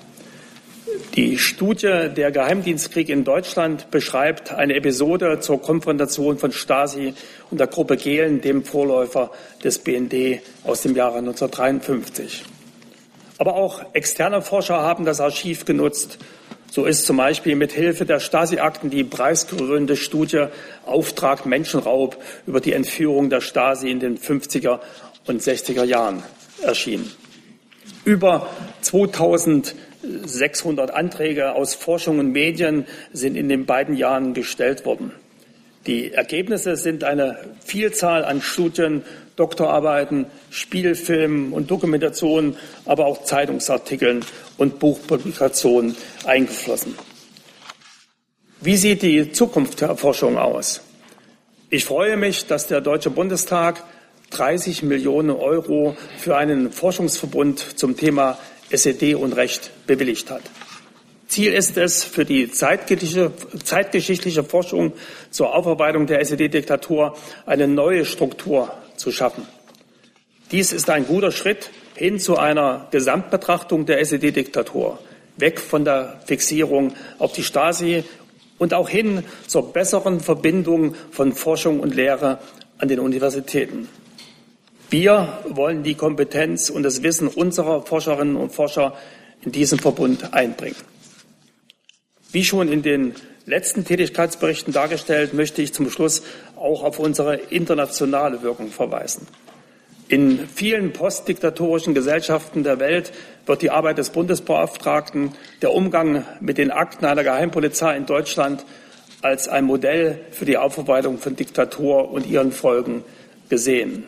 Die 1.16 1.38
Studie 1.38 2.10
Der 2.16 2.32
Geheimdienstkrieg 2.32 3.10
in 3.10 3.24
Deutschland 3.24 3.90
beschreibt 3.92 4.52
eine 4.52 4.76
Episode 4.76 5.40
zur 5.40 5.62
Konfrontation 5.62 6.38
von 6.38 6.52
Stasi 6.52 7.14
und 7.50 7.60
der 7.60 7.68
Gruppe 7.68 7.98
Gehlen, 7.98 8.42
dem 8.42 8.64
Vorläufer 8.64 9.32
des 9.64 9.80
BND 9.80 10.42
aus 10.64 10.82
dem 10.82 10.96
Jahre 10.96 11.20
1953. 11.20 12.44
Aber 13.38 13.56
auch 13.56 13.82
externe 13.94 14.42
Forscher 14.42 14.82
haben 14.82 15.06
das 15.06 15.22
Archiv 15.22 15.66
genutzt. 15.66 16.18
So 16.72 16.86
ist 16.86 17.06
zum 17.06 17.18
Beispiel 17.18 17.56
mit 17.56 17.72
Hilfe 17.72 18.06
der 18.06 18.20
Stasi-Akten 18.20 18.90
die 18.90 19.04
preisgekrönte 19.04 19.96
Studie 19.96 20.48
Auftrag 20.86 21.46
Menschenraub 21.46 22.18
über 22.46 22.60
die 22.60 22.74
Entführung 22.74 23.30
der 23.30 23.42
Stasi 23.42 23.90
in 23.90 24.00
den 24.00 24.18
50er 24.18 24.80
und 25.28 25.42
60er 25.42 25.84
Jahren 25.84 26.24
erschienen. 26.62 27.12
Über 28.04 28.50
2000 28.82 29.76
600 30.26 30.92
Anträge 30.92 31.54
aus 31.54 31.76
Forschung 31.76 32.20
und 32.20 32.32
Medien 32.32 32.86
sind 33.14 33.36
in 33.36 33.50
den 33.50 33.66
beiden 33.66 33.96
Jahren 33.96 34.34
gestellt 34.34 34.86
worden. 34.86 35.12
Die 35.88 36.14
Ergebnisse 36.14 36.76
sind 36.78 37.04
eine 37.04 37.38
Vielzahl 37.64 38.26
an 38.26 38.42
Studien, 38.42 39.04
Doktorarbeiten, 39.36 40.26
Spielfilmen 40.50 41.54
und 41.54 41.70
Dokumentationen, 41.70 42.58
aber 42.86 43.06
auch 43.06 43.24
Zeitungsartikeln 43.24 44.26
und 44.58 44.80
Buchpublikationen 44.80 45.96
eingeflossen. 46.26 46.96
Wie 48.62 48.78
sieht 48.78 49.04
die 49.04 49.32
Zukunft 49.32 49.82
der 49.82 49.96
Forschung 49.96 50.38
aus? 50.38 50.82
Ich 51.70 51.86
freue 51.86 52.18
mich, 52.18 52.48
dass 52.48 52.68
der 52.68 52.82
Deutsche 52.82 53.12
Bundestag 53.12 53.84
30 54.32 54.84
Millionen 54.84 55.32
Euro 55.32 55.96
für 56.18 56.36
einen 56.36 56.72
Forschungsverbund 56.72 57.78
zum 57.78 57.96
Thema 57.96 58.40
SED 58.72 59.16
und 59.16 59.34
Recht 59.34 59.72
bewilligt 59.88 60.30
hat. 60.30 60.44
Ziel 61.28 61.54
ist 61.54 61.78
es, 61.78 62.04
für 62.04 62.24
die 62.24 62.52
zeitgeschichtliche, 62.52 63.32
zeitgeschichtliche 63.64 64.44
Forschung 64.44 64.94
zur 65.32 65.56
Aufarbeitung 65.56 66.08
der 66.08 66.22
SED-Diktatur 66.22 67.18
eine 67.46 67.68
neue 67.68 68.06
Struktur 68.06 68.72
zu 68.96 69.12
schaffen. 69.12 69.48
Dies 70.52 70.72
ist 70.72 70.90
ein 70.90 71.08
guter 71.08 71.32
Schritt 71.32 71.72
hin 71.96 72.20
zu 72.20 72.38
einer 72.38 72.88
Gesamtbetrachtung 72.92 73.86
der 73.86 74.00
SED-Diktatur, 74.00 75.00
weg 75.38 75.60
von 75.60 75.84
der 75.84 76.22
Fixierung 76.26 76.94
auf 77.18 77.34
die 77.34 77.44
Stasi 77.44 78.04
und 78.58 78.74
auch 78.74 78.90
hin 78.90 79.24
zur 79.48 79.74
besseren 79.74 80.20
Verbindung 80.20 80.96
von 81.12 81.34
Forschung 81.34 81.80
und 81.80 81.96
Lehre 81.96 82.40
an 82.78 82.88
den 82.88 83.00
Universitäten. 83.00 83.90
Wir 84.90 85.40
wollen 85.50 85.84
die 85.84 85.96
Kompetenz 85.96 86.70
und 86.70 86.84
das 86.84 87.02
Wissen 87.04 87.28
unserer 87.28 87.82
Forscherinnen 87.82 88.36
und 88.36 88.52
Forscher 88.52 88.94
in 89.42 89.52
diesen 89.52 89.80
Verbund 89.80 90.34
einbringen. 90.34 90.76
Wie 92.32 92.44
schon 92.44 92.72
in 92.72 92.82
den 92.82 93.16
letzten 93.46 93.86
Tätigkeitsberichten 93.86 94.74
dargestellt, 94.74 95.34
möchte 95.34 95.62
ich 95.62 95.74
zum 95.74 95.90
Schluss 95.90 96.24
auch 96.56 96.84
auf 96.84 97.00
unsere 97.00 97.36
internationale 97.36 98.42
Wirkung 98.42 98.70
verweisen. 98.70 99.28
In 100.08 100.48
vielen 100.48 100.94
postdiktatorischen 100.94 101.96
Gesellschaften 101.96 102.64
der 102.64 102.80
Welt 102.80 103.12
wird 103.48 103.64
die 103.64 103.72
Arbeit 103.72 103.98
des 103.98 104.12
Bundesbeauftragten, 104.12 105.32
der 105.64 105.74
Umgang 105.74 106.26
mit 106.42 106.60
den 106.60 106.70
Akten 106.70 107.06
einer 107.06 107.24
Geheimpolizei 107.24 107.98
in 107.98 108.06
Deutschland 108.06 108.66
als 109.22 109.48
ein 109.48 109.66
Modell 109.66 110.20
für 110.30 110.46
die 110.46 110.58
Aufarbeitung 110.58 111.18
von 111.18 111.36
Diktatur 111.36 112.12
und 112.12 112.28
ihren 112.28 112.52
Folgen 112.52 113.04
gesehen. 113.50 114.06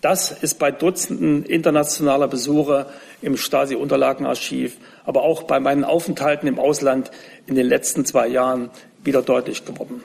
Das 0.00 0.30
ist 0.30 0.58
bei 0.58 0.70
Dutzenden 0.70 1.44
internationaler 1.44 2.28
Besuche 2.28 2.86
im 3.22 3.36
Stasi-Unterlagenarchiv, 3.36 4.76
aber 5.04 5.22
auch 5.22 5.44
bei 5.44 5.58
meinen 5.58 5.84
Aufenthalten 5.84 6.48
im 6.48 6.58
Ausland 6.58 7.10
in 7.46 7.54
den 7.54 7.66
letzten 7.66 8.04
zwei 8.04 8.28
Jahren 8.28 8.70
wieder 9.02 9.22
deutlich 9.22 9.64
geworden. 9.64 10.02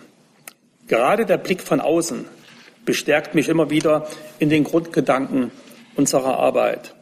Gerade 0.88 1.26
der 1.26 1.38
Blick 1.38 1.62
von 1.62 1.82
außen 1.82 2.26
bestärkt 2.86 3.36
mich 3.36 3.50
immer 3.50 3.70
wieder 3.70 4.08
in 4.40 4.50
den 4.50 4.64
Grundgedanken 4.64 5.52
unserer 5.96 6.38
Arbeit, 6.38 6.96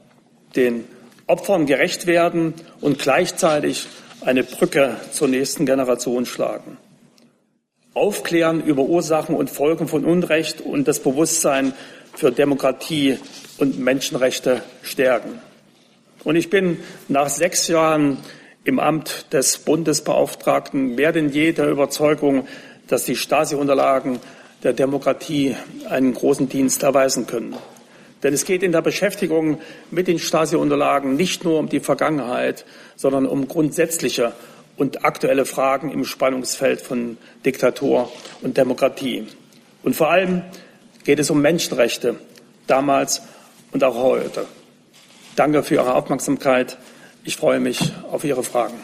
den 0.55 0.85
Opfern 1.27 1.67
gerecht 1.67 2.07
werden 2.07 2.53
und 2.81 2.99
gleichzeitig 2.99 3.87
eine 4.21 4.43
Brücke 4.43 4.97
zur 5.11 5.27
nächsten 5.27 5.65
Generation 5.65 6.25
schlagen. 6.25 6.77
Aufklären 7.93 8.63
über 8.63 8.83
Ursachen 8.83 9.35
und 9.35 9.49
Folgen 9.49 9.87
von 9.87 10.05
Unrecht 10.05 10.61
und 10.61 10.87
das 10.87 10.99
Bewusstsein 10.99 11.73
für 12.19 12.31
Demokratie 12.33 13.17
und 13.59 13.79
Menschenrechte 13.79 14.61
stärken. 14.83 15.39
Und 16.25 16.35
ich 16.35 16.49
bin 16.49 16.79
nach 17.07 17.29
sechs 17.29 17.69
Jahren 17.69 18.17
im 18.65 18.77
Amt 18.77 19.27
des 19.31 19.59
Bundesbeauftragten 19.59 20.95
mehr 20.95 21.13
denn 21.13 21.29
je 21.29 21.53
der 21.53 21.69
Überzeugung, 21.69 22.45
dass 22.87 23.05
die 23.05 23.15
Stasi-Unterlagen 23.15 24.19
der 24.63 24.73
Demokratie 24.73 25.55
einen 25.87 26.13
großen 26.13 26.49
Dienst 26.49 26.83
erweisen 26.83 27.25
können. 27.25 27.55
Denn 28.21 28.33
es 28.33 28.43
geht 28.43 28.63
in 28.63 28.73
der 28.73 28.81
Beschäftigung 28.81 29.61
mit 29.89 30.09
den 30.09 30.19
Stasi-Unterlagen 30.19 31.15
nicht 31.15 31.45
nur 31.45 31.57
um 31.57 31.69
die 31.69 31.79
Vergangenheit, 31.79 32.65
sondern 32.97 33.25
um 33.27 33.47
grundsätzliche 33.47 34.33
und 34.75 35.05
aktuelle 35.05 35.45
Fragen 35.45 35.89
im 35.89 36.03
Spannungsfeld 36.03 36.81
von 36.81 37.17
Diktatur 37.45 38.11
und 38.41 38.57
Demokratie. 38.57 39.25
Und 39.83 39.95
vor 39.95 40.11
allem 40.11 40.41
geht 41.09 41.17
es 41.17 41.31
um 41.31 41.41
Menschenrechte, 41.41 42.17
damals 42.67 43.23
und 43.71 43.83
auch 43.83 43.95
heute. 43.95 44.45
Danke 45.35 45.63
für 45.63 45.73
Ihre 45.73 45.95
Aufmerksamkeit. 45.95 46.77
Ich 47.23 47.35
freue 47.35 47.59
mich 47.59 47.93
auf 48.11 48.23
Ihre 48.23 48.43
Fragen. 48.43 48.75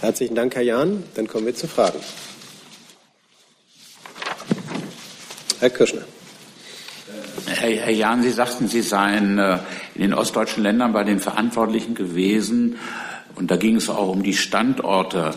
Herzlichen 0.00 0.36
Dank, 0.36 0.54
Herr 0.54 0.62
Jahn. 0.62 1.02
Dann 1.16 1.26
kommen 1.26 1.46
wir 1.46 1.54
zu 1.56 1.66
Fragen. 1.66 1.98
Herr 5.58 5.70
Kirschner. 5.70 6.02
Herr, 7.46 7.90
Jahn, 7.90 8.22
Sie 8.22 8.30
sagten, 8.30 8.68
Sie 8.68 8.82
seien 8.82 9.36
äh, 9.40 9.58
in 9.96 10.02
den 10.02 10.14
ostdeutschen 10.14 10.62
Ländern 10.62 10.92
bei 10.92 11.02
den 11.02 11.18
Verantwortlichen 11.18 11.96
gewesen 11.96 12.78
und 13.34 13.50
da 13.50 13.56
ging 13.56 13.74
es 13.74 13.90
auch 13.90 14.08
um 14.08 14.22
die 14.22 14.34
Standorte. 14.34 15.34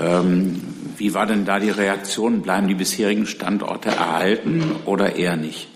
Ähm, 0.00 0.60
wie 0.96 1.14
war 1.14 1.26
denn 1.26 1.44
da 1.44 1.58
die 1.58 1.70
Reaktion? 1.70 2.42
Bleiben 2.42 2.68
die 2.68 2.74
bisherigen 2.74 3.26
Standorte 3.26 3.90
erhalten 3.90 4.76
oder 4.86 5.16
eher 5.16 5.36
nicht? 5.36 5.68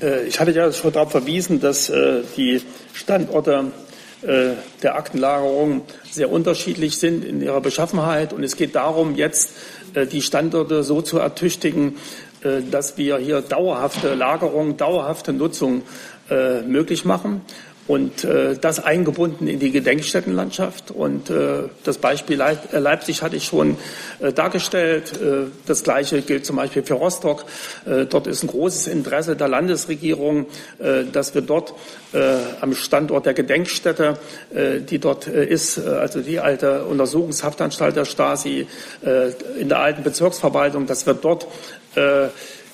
Äh, 0.00 0.26
ich 0.26 0.40
hatte 0.40 0.52
ja 0.52 0.72
schon 0.72 0.92
darauf 0.92 1.10
verwiesen, 1.10 1.60
dass 1.60 1.88
äh, 1.88 2.22
die 2.36 2.62
Standorte 2.92 3.72
der 4.20 4.96
Aktenlagerung 4.96 5.82
sehr 6.10 6.32
unterschiedlich 6.32 6.98
sind 6.98 7.24
in 7.24 7.40
ihrer 7.40 7.60
Beschaffenheit. 7.60 8.32
Und 8.32 8.42
es 8.42 8.56
geht 8.56 8.74
darum, 8.74 9.14
jetzt 9.14 9.52
die 9.94 10.22
Standorte 10.22 10.82
so 10.82 11.02
zu 11.02 11.20
ertüchtigen, 11.20 11.94
äh, 12.42 12.62
dass 12.70 12.96
wir 12.96 13.18
hier 13.18 13.40
dauerhafte 13.40 14.14
Lagerung, 14.14 14.76
dauerhafte 14.76 15.32
Nutzung 15.32 15.82
äh, 16.30 16.62
möglich 16.62 17.04
machen. 17.04 17.40
Und 17.88 18.22
äh, 18.22 18.56
das 18.60 18.84
eingebunden 18.84 19.48
in 19.48 19.58
die 19.58 19.72
Gedenkstättenlandschaft. 19.72 20.90
Und 20.90 21.30
äh, 21.30 21.64
das 21.84 21.96
Beispiel 21.96 22.40
äh, 22.40 22.78
Leipzig 22.78 23.22
hatte 23.22 23.36
ich 23.36 23.44
schon 23.44 23.78
äh, 24.20 24.30
dargestellt. 24.30 25.14
Äh, 25.14 25.46
das 25.66 25.84
Gleiche 25.84 26.20
gilt 26.20 26.44
zum 26.44 26.56
Beispiel 26.56 26.82
für 26.82 26.94
Rostock. 26.94 27.46
Äh, 27.86 28.04
dort 28.04 28.26
ist 28.26 28.42
ein 28.44 28.48
großes 28.48 28.88
Interesse 28.88 29.36
der 29.36 29.48
Landesregierung, 29.48 30.46
äh, 30.78 31.04
dass 31.10 31.34
wir 31.34 31.40
dort 31.40 31.72
äh, 32.12 32.36
am 32.60 32.74
Standort 32.74 33.24
der 33.24 33.32
Gedenkstätte, 33.32 34.18
äh, 34.54 34.80
die 34.80 34.98
dort 34.98 35.26
äh, 35.26 35.46
ist, 35.46 35.78
äh, 35.78 35.88
also 35.88 36.20
die 36.20 36.40
alte 36.40 36.84
Untersuchungshaftanstalt 36.84 37.96
der 37.96 38.04
Stasi 38.04 38.66
äh, 39.02 39.30
in 39.58 39.70
der 39.70 39.78
alten 39.78 40.02
Bezirksverwaltung, 40.02 40.86
dass 40.86 41.06
wir 41.06 41.14
dort 41.14 41.46
äh, 41.94 42.28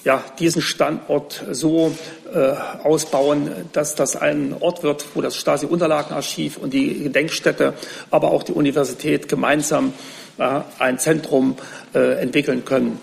ja, 0.05 0.23
diesen 0.39 0.63
Standort 0.63 1.45
so 1.51 1.95
äh, 2.33 2.53
ausbauen, 2.83 3.51
dass 3.73 3.95
das 3.95 4.17
ein 4.17 4.55
Ort 4.61 4.83
wird, 4.83 5.07
wo 5.15 5.23
das 5.23 5.37
Stasi-Unterlagenarchiv 5.37 6.59
und 6.59 6.73
die 6.73 7.05
Gedenkstätte, 7.05 7.75
aber 8.11 8.31
auch 8.31 8.43
die 8.43 8.53
Universität 8.53 9.29
gemeinsam 9.29 9.95
äh, 10.39 10.61
ein 10.79 10.99
Zentrum 10.99 11.57
äh, 11.95 12.21
entwickeln 12.21 12.65
können. 12.65 13.01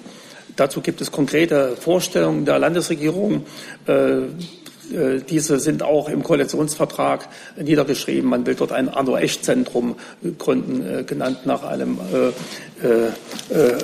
Dazu 0.56 0.82
gibt 0.82 1.02
es 1.02 1.12
konkrete 1.12 1.76
Vorstellungen 1.76 2.46
der 2.46 2.60
Landesregierung. 2.60 3.46
Äh, 3.88 3.94
äh, 3.94 5.22
diese 5.28 5.60
sind 5.60 5.82
auch 5.82 6.10
im 6.10 6.24
Koalitionsvertrag 6.24 7.28
niedergeschrieben. 7.58 8.30
Man 8.30 8.46
will 8.46 8.56
dort 8.56 8.72
ein 8.72 8.90
Arno-Echt-Zentrum 8.90 9.96
gründen, 10.38 11.00
äh, 11.00 11.04
genannt 11.04 11.46
nach 11.46 11.64
einem 11.64 12.00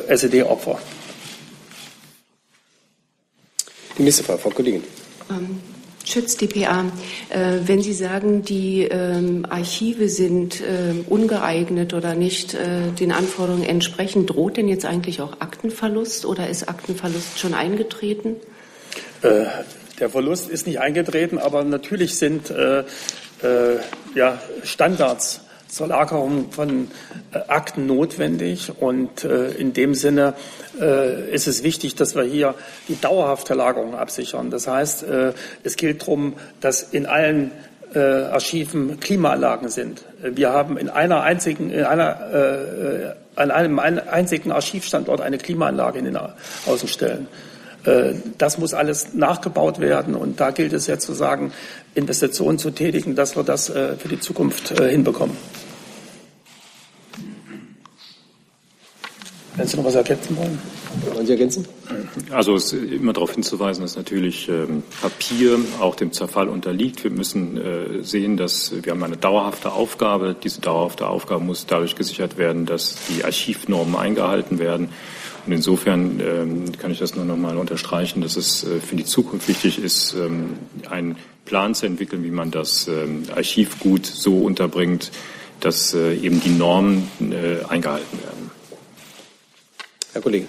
SED-Opfer. 0.08 0.80
Die 3.98 4.04
nächste 4.04 4.24
Frage, 4.24 4.40
Frau 4.40 4.50
Kollegin. 4.50 4.84
Ähm, 5.30 5.60
Schütz 6.06 6.38
DPA, 6.38 6.86
äh, 7.30 7.60
wenn 7.66 7.82
Sie 7.82 7.94
sagen, 7.94 8.44
die 8.44 8.84
ähm, 8.84 9.46
Archive 9.50 10.08
sind 10.08 10.62
äh, 10.62 10.94
ungeeignet 11.10 11.94
oder 11.94 12.14
nicht 12.16 12.54
äh, 12.54 12.92
den 12.98 13.12
Anforderungen 13.12 13.64
entsprechend, 13.64 14.30
droht 14.30 14.56
denn 14.56 14.70
jetzt 14.70 14.86
eigentlich 14.86 15.20
auch 15.20 15.42
Aktenverlust 15.42 16.26
oder 16.26 16.48
ist 16.50 16.70
Aktenverlust 16.70 17.40
schon 17.40 17.54
eingetreten? 17.54 18.38
Äh, 19.22 19.46
der 20.00 20.10
Verlust 20.10 20.50
ist 20.50 20.66
nicht 20.68 20.80
eingetreten, 20.80 21.40
aber 21.40 21.64
natürlich 21.64 22.16
sind 22.16 22.52
äh, 22.52 22.80
äh, 22.80 23.80
ja, 24.16 24.42
Standards 24.64 25.42
zur 25.68 25.88
Lagerung 25.88 26.52
von 26.52 26.88
äh, 27.32 27.40
Akten 27.48 27.86
notwendig. 27.86 28.72
Und 28.80 29.24
äh, 29.24 29.52
in 29.52 29.74
dem 29.74 29.94
Sinne 29.94 30.34
äh, 30.80 31.34
ist 31.34 31.48
es 31.48 31.64
wichtig, 31.64 31.96
dass 31.96 32.16
wir 32.16 32.24
hier 32.24 32.56
die 32.88 33.00
dauerhafte 33.00 33.54
Lagerung 33.54 33.96
absichern. 33.96 34.50
Das 34.50 34.68
heißt, 34.68 35.06
es 35.64 35.76
gilt 35.76 36.02
darum, 36.02 36.34
dass 36.62 36.84
in 36.84 37.06
allen 37.06 37.52
Archiven 37.94 39.00
Klimaanlagen 39.00 39.70
sind. 39.70 40.04
Wir 40.22 40.52
haben 40.52 40.78
in 40.78 40.90
einer 40.90 41.22
einzigen, 41.22 41.72
in 41.72 41.86
einer, 41.86 43.16
an 43.36 43.50
einem 43.50 43.80
einzigen 43.80 44.52
Archivstandort 44.52 45.22
eine 45.22 45.38
Klimaanlage 45.38 46.00
in 46.00 46.06
den 46.06 46.20
Außenstellen. 46.66 47.28
Das 48.38 48.58
muss 48.58 48.74
alles 48.74 49.14
nachgebaut 49.14 49.80
werden 49.80 50.16
und 50.16 50.40
da 50.40 50.52
gilt 50.52 50.74
es 50.74 50.86
jetzt 50.88 51.06
zu 51.06 51.14
sagen, 51.14 51.54
Investitionen 51.98 52.60
zu 52.60 52.72
tätigen, 52.72 53.16
dass 53.16 53.36
wir 53.36 53.44
das 53.44 53.68
für 53.68 54.08
die 54.10 54.20
Zukunft 54.20 54.80
hinbekommen. 54.80 55.36
Wenn 59.58 59.66
Sie 59.66 59.76
noch 59.76 59.86
was 59.86 59.96
ergänzen 59.96 60.38
wollen. 60.38 60.60
Wollen 61.14 61.26
Sie 61.26 61.32
ergänzen? 61.32 61.66
Also 62.30 62.54
es 62.54 62.74
ist 62.74 62.92
immer 62.92 63.14
darauf 63.14 63.34
hinzuweisen, 63.34 63.82
dass 63.82 63.96
natürlich 63.96 64.48
ähm, 64.50 64.84
Papier 65.02 65.58
auch 65.80 65.96
dem 65.96 66.12
Zerfall 66.12 66.48
unterliegt. 66.48 67.04
Wir 67.04 67.10
müssen 67.10 67.58
äh, 67.58 68.04
sehen, 68.04 68.38
dass 68.38 68.72
wir 68.84 68.92
haben 68.92 69.04
eine 69.04 69.18
dauerhafte 69.18 69.72
Aufgabe. 69.72 70.36
Diese 70.42 70.62
dauerhafte 70.62 71.08
Aufgabe 71.08 71.44
muss 71.44 71.66
dadurch 71.66 71.96
gesichert 71.96 72.38
werden, 72.38 72.68
dass 72.68 72.98
die 73.10 73.26
Archivnormen 73.26 73.96
eingehalten 73.96 74.60
werden. 74.60 74.90
Und 75.48 75.54
insofern 75.54 76.20
ähm, 76.20 76.72
kann 76.78 76.92
ich 76.92 77.00
das 77.00 77.16
nur 77.16 77.26
noch 77.26 77.38
mal 77.38 77.58
unterstreichen, 77.58 78.22
dass 78.22 78.36
es 78.36 78.64
äh, 78.64 78.80
für 78.80 78.96
die 78.96 79.06
Zukunft 79.06 79.48
wichtig 79.48 79.82
ist, 79.82 80.14
ähm, 80.14 80.58
einen 80.88 81.16
Plan 81.48 81.74
zu 81.74 81.86
entwickeln, 81.86 82.24
wie 82.24 82.32
man 82.32 82.52
das 82.52 82.88
ähm, 82.88 83.24
Archivgut 83.34 84.06
so 84.06 84.40
unterbringt, 84.40 85.12
dass 85.62 85.94
äh, 85.94 86.16
eben 86.16 86.42
die 86.42 86.50
Normen 86.50 87.10
äh, 87.32 87.66
eingehalten 87.68 88.20
werden. 88.22 88.52
Herr 90.14 90.22
Kollege. 90.22 90.48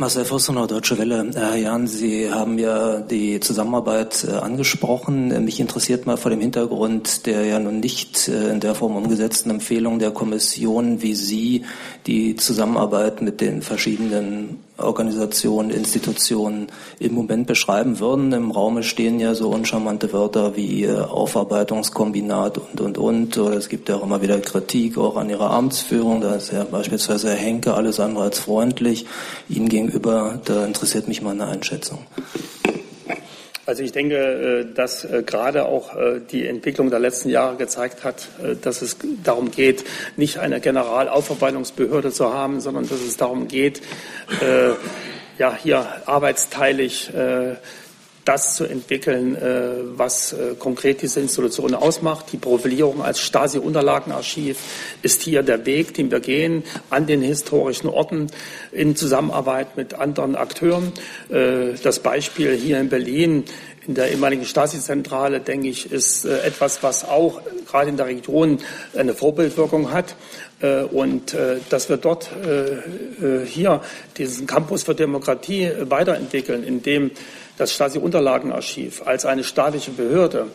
Marcel 0.00 0.24
Fossenau, 0.24 0.66
Deutsche 0.66 0.96
Welle. 0.96 1.30
Herr 1.34 1.56
Jahn, 1.56 1.86
Sie 1.86 2.32
haben 2.32 2.58
ja 2.58 3.00
die 3.00 3.38
Zusammenarbeit 3.38 4.24
äh, 4.26 4.32
angesprochen. 4.32 5.44
Mich 5.44 5.60
interessiert 5.60 6.06
mal 6.06 6.16
vor 6.16 6.30
dem 6.30 6.40
Hintergrund 6.40 7.26
der 7.26 7.44
ja 7.44 7.58
nun 7.58 7.80
nicht 7.80 8.26
äh, 8.26 8.48
in 8.48 8.60
der 8.60 8.74
Form 8.74 8.96
umgesetzten 8.96 9.50
Empfehlung 9.50 9.98
der 9.98 10.10
Kommission, 10.10 11.02
wie 11.02 11.14
Sie 11.14 11.66
die 12.06 12.34
Zusammenarbeit 12.34 13.20
mit 13.20 13.42
den 13.42 13.60
verschiedenen 13.60 14.60
Organisationen, 14.78 15.68
Institutionen 15.68 16.68
im 16.98 17.12
Moment 17.12 17.46
beschreiben 17.46 18.00
würden. 18.00 18.32
Im 18.32 18.50
Raume 18.50 18.82
stehen 18.82 19.20
ja 19.20 19.34
so 19.34 19.50
uncharmante 19.50 20.14
Wörter 20.14 20.56
wie 20.56 20.84
äh, 20.84 20.96
Aufarbeitungskombinat 20.98 22.56
und, 22.56 22.80
und, 22.80 22.96
und. 22.96 23.36
Oder 23.36 23.56
es 23.58 23.68
gibt 23.68 23.90
ja 23.90 23.96
auch 23.96 24.02
immer 24.02 24.22
wieder 24.22 24.38
Kritik 24.38 24.96
auch 24.96 25.16
an 25.16 25.28
ihrer 25.28 25.50
Amtsführung. 25.50 26.22
Da 26.22 26.36
ist 26.36 26.52
ja 26.52 26.64
beispielsweise 26.64 27.28
Herr 27.28 27.36
Henke 27.36 27.74
alles 27.74 28.00
andere 28.00 28.24
als 28.24 28.38
freundlich 28.38 29.04
Ihnen 29.50 29.68
gegenüber. 29.68 29.89
Da 29.98 30.64
interessiert 30.64 31.08
mich 31.08 31.22
mal 31.22 31.32
eine 31.32 31.46
Einschätzung. 31.46 32.06
Also 33.70 33.84
ich 33.84 33.92
denke, 33.92 34.16
äh, 34.16 34.74
dass 34.74 35.04
äh, 35.04 35.22
gerade 35.24 35.66
auch 35.66 35.94
äh, 35.94 36.20
die 36.28 36.44
Entwicklung 36.44 36.90
der 36.90 36.98
letzten 36.98 37.28
Jahre 37.28 37.56
gezeigt 37.56 38.02
hat, 38.02 38.26
dass 38.62 38.82
es 38.82 38.96
darum 39.22 39.52
geht, 39.52 39.84
nicht 40.16 40.38
eine 40.38 40.60
Generalaufarbeitungsbehörde 40.60 42.10
zu 42.10 42.34
haben, 42.34 42.60
sondern 42.60 42.88
dass 42.88 43.00
es 43.00 43.16
darum 43.16 43.46
geht, 43.46 43.80
ja, 45.38 45.54
hier 45.54 45.86
arbeitsteilig 46.06 47.12
das 48.30 48.54
zu 48.54 48.64
entwickeln, 48.64 49.36
was 49.96 50.36
konkret 50.60 51.02
diese 51.02 51.18
Institution 51.18 51.74
ausmacht. 51.74 52.26
Die 52.32 52.36
Profilierung 52.36 53.02
als 53.02 53.18
Stasi-Unterlagenarchiv 53.20 54.56
ist 55.02 55.22
hier 55.22 55.42
der 55.42 55.66
Weg, 55.66 55.94
den 55.94 56.12
wir 56.12 56.20
gehen, 56.20 56.62
an 56.90 57.06
den 57.06 57.22
historischen 57.22 57.88
Orten 57.88 58.28
in 58.70 58.94
Zusammenarbeit 58.94 59.76
mit 59.76 59.94
anderen 59.94 60.36
Akteuren. 60.36 60.92
Das 61.28 61.98
Beispiel 61.98 62.54
hier 62.54 62.78
in 62.78 62.88
Berlin 62.88 63.44
in 63.86 63.94
der 63.94 64.10
ehemaligen 64.10 64.44
Stasi-Zentrale, 64.44 65.40
denke 65.40 65.68
ich, 65.68 65.90
ist 65.90 66.24
äh, 66.24 66.42
etwas, 66.42 66.82
was 66.82 67.04
auch 67.04 67.40
gerade 67.66 67.90
in 67.90 67.96
der 67.96 68.06
Region 68.06 68.58
eine 68.96 69.14
Vorbildwirkung 69.14 69.92
hat. 69.92 70.14
Äh, 70.60 70.82
und 70.82 71.34
äh, 71.34 71.56
dass 71.70 71.88
wir 71.88 71.96
dort 71.96 72.30
hier 73.46 73.80
diesen 74.16 74.46
Campus 74.46 74.84
für 74.84 74.94
Demokratie 74.94 75.70
weiterentwickeln, 75.80 76.62
indem 76.62 77.10
das 77.60 77.72
Stasi-Unterlagenarchiv 77.72 79.02
als 79.06 79.26
eine 79.26 79.44
staatliche 79.44 79.90
Behörde 79.90 80.46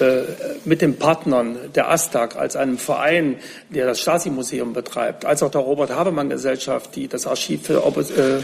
äh, 0.00 0.22
mit 0.64 0.80
den 0.80 0.96
Partnern 0.98 1.56
der 1.74 1.90
ASTAG 1.90 2.36
als 2.36 2.56
einem 2.56 2.78
Verein, 2.78 3.36
der 3.70 3.86
das 3.86 4.00
Stasi-Museum 4.00 4.72
betreibt, 4.72 5.24
als 5.24 5.42
auch 5.42 5.50
der 5.50 5.60
Robert-Habemann-Gesellschaft, 5.60 6.96
die 6.96 7.08
das 7.08 7.26
Archiv 7.26 7.68
Oppos 7.70 8.10
äh, 8.10 8.38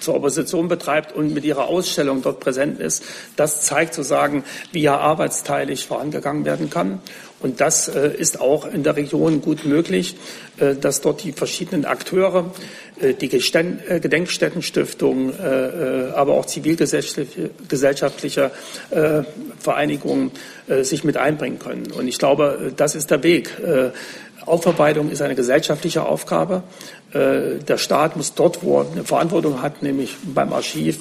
zur 0.00 0.16
Opposition 0.16 0.68
betreibt 0.68 1.14
und 1.14 1.32
mit 1.32 1.44
ihrer 1.44 1.66
Ausstellung 1.66 2.22
dort 2.22 2.40
präsent 2.40 2.80
ist, 2.80 3.04
das 3.36 3.62
zeigt 3.62 3.94
sozusagen, 3.94 4.44
wie 4.72 4.82
ja 4.82 4.98
arbeitsteilig 4.98 5.86
vorangegangen 5.86 6.44
werden 6.44 6.70
kann. 6.70 7.00
Und 7.44 7.60
das 7.60 7.88
äh, 7.88 8.10
ist 8.16 8.40
auch 8.40 8.64
in 8.64 8.84
der 8.84 8.96
Region 8.96 9.42
gut 9.42 9.66
möglich, 9.66 10.16
äh, 10.56 10.76
dass 10.76 11.02
dort 11.02 11.24
die 11.24 11.32
verschiedenen 11.32 11.84
Akteure, 11.84 12.54
äh, 12.98 13.12
die 13.12 13.28
Gedenkstättenstiftung, 13.28 15.34
aber 15.38 16.32
auch 16.32 16.46
zivilgesellschaftliche 16.46 18.50
Vereinigungen 19.58 20.30
sich 20.82 21.04
mit 21.04 21.18
einbringen 21.18 21.58
können. 21.58 21.92
Und 21.92 22.08
ich 22.08 22.18
glaube, 22.18 22.72
das 22.76 22.94
ist 22.94 23.10
der 23.10 23.22
Weg. 23.22 23.50
Aufarbeitung 24.46 25.10
ist 25.10 25.20
eine 25.22 25.34
gesellschaftliche 25.34 26.04
Aufgabe. 26.04 26.62
Der 27.12 27.78
Staat 27.78 28.16
muss 28.16 28.34
dort, 28.34 28.62
wo 28.62 28.80
er 28.80 28.86
eine 28.92 29.04
Verantwortung 29.04 29.60
hat, 29.60 29.82
nämlich 29.82 30.14
beim 30.22 30.52
Archiv, 30.52 31.00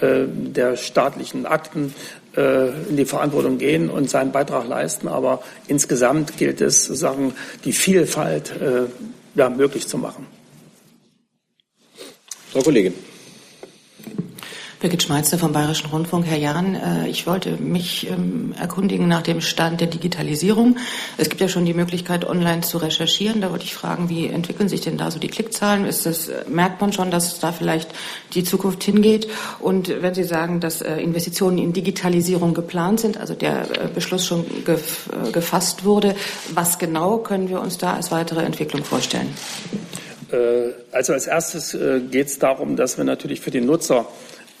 der 0.00 0.76
staatlichen 0.76 1.46
Akten 1.46 1.94
in 2.36 2.96
die 2.96 3.04
Verantwortung 3.04 3.58
gehen 3.58 3.90
und 3.90 4.10
seinen 4.10 4.32
Beitrag 4.32 4.68
leisten. 4.68 5.08
Aber 5.08 5.42
insgesamt 5.66 6.36
gilt 6.36 6.60
es, 6.60 6.84
sozusagen 6.84 7.32
die 7.64 7.72
Vielfalt 7.72 8.52
ja, 9.34 9.48
möglich 9.48 9.88
zu 9.88 9.98
machen. 9.98 10.26
Frau 12.52 12.60
Kollegin. 12.60 12.94
Birgit 14.80 15.02
Schmeizner 15.02 15.38
vom 15.38 15.52
Bayerischen 15.52 15.90
Rundfunk. 15.90 16.24
Herr 16.24 16.38
Jahn, 16.38 16.76
äh, 16.76 17.08
ich 17.08 17.26
wollte 17.26 17.56
mich 17.56 18.08
ähm, 18.08 18.54
erkundigen 18.56 19.08
nach 19.08 19.22
dem 19.22 19.40
Stand 19.40 19.80
der 19.80 19.88
Digitalisierung. 19.88 20.76
Es 21.16 21.28
gibt 21.28 21.40
ja 21.40 21.48
schon 21.48 21.64
die 21.64 21.74
Möglichkeit, 21.74 22.24
online 22.24 22.60
zu 22.60 22.78
recherchieren. 22.78 23.40
Da 23.40 23.50
wollte 23.50 23.64
ich 23.64 23.74
fragen, 23.74 24.08
wie 24.08 24.28
entwickeln 24.28 24.68
sich 24.68 24.80
denn 24.80 24.96
da 24.96 25.10
so 25.10 25.18
die 25.18 25.26
Klickzahlen? 25.26 25.84
Ist 25.84 26.06
das, 26.06 26.28
äh, 26.28 26.44
merkt 26.48 26.80
man 26.80 26.92
schon, 26.92 27.10
dass 27.10 27.40
da 27.40 27.50
vielleicht 27.50 27.90
die 28.34 28.44
Zukunft 28.44 28.84
hingeht? 28.84 29.26
Und 29.58 30.00
wenn 30.00 30.14
Sie 30.14 30.22
sagen, 30.22 30.60
dass 30.60 30.80
äh, 30.80 30.94
Investitionen 30.98 31.58
in 31.58 31.72
Digitalisierung 31.72 32.54
geplant 32.54 33.00
sind, 33.00 33.16
also 33.16 33.34
der 33.34 33.66
Beschluss 33.94 34.26
schon 34.26 34.44
gefasst 35.32 35.84
wurde, 35.84 36.14
was 36.54 36.78
genau 36.78 37.18
können 37.18 37.48
wir 37.48 37.60
uns 37.60 37.78
da 37.78 37.94
als 37.94 38.12
weitere 38.12 38.44
Entwicklung 38.44 38.84
vorstellen? 38.84 39.34
Also 40.92 41.14
als 41.14 41.26
erstes 41.26 41.76
geht 42.10 42.26
es 42.26 42.38
darum, 42.38 42.76
dass 42.76 42.98
wir 42.98 43.04
natürlich 43.04 43.40
für 43.40 43.50
den 43.50 43.64
Nutzer 43.64 44.06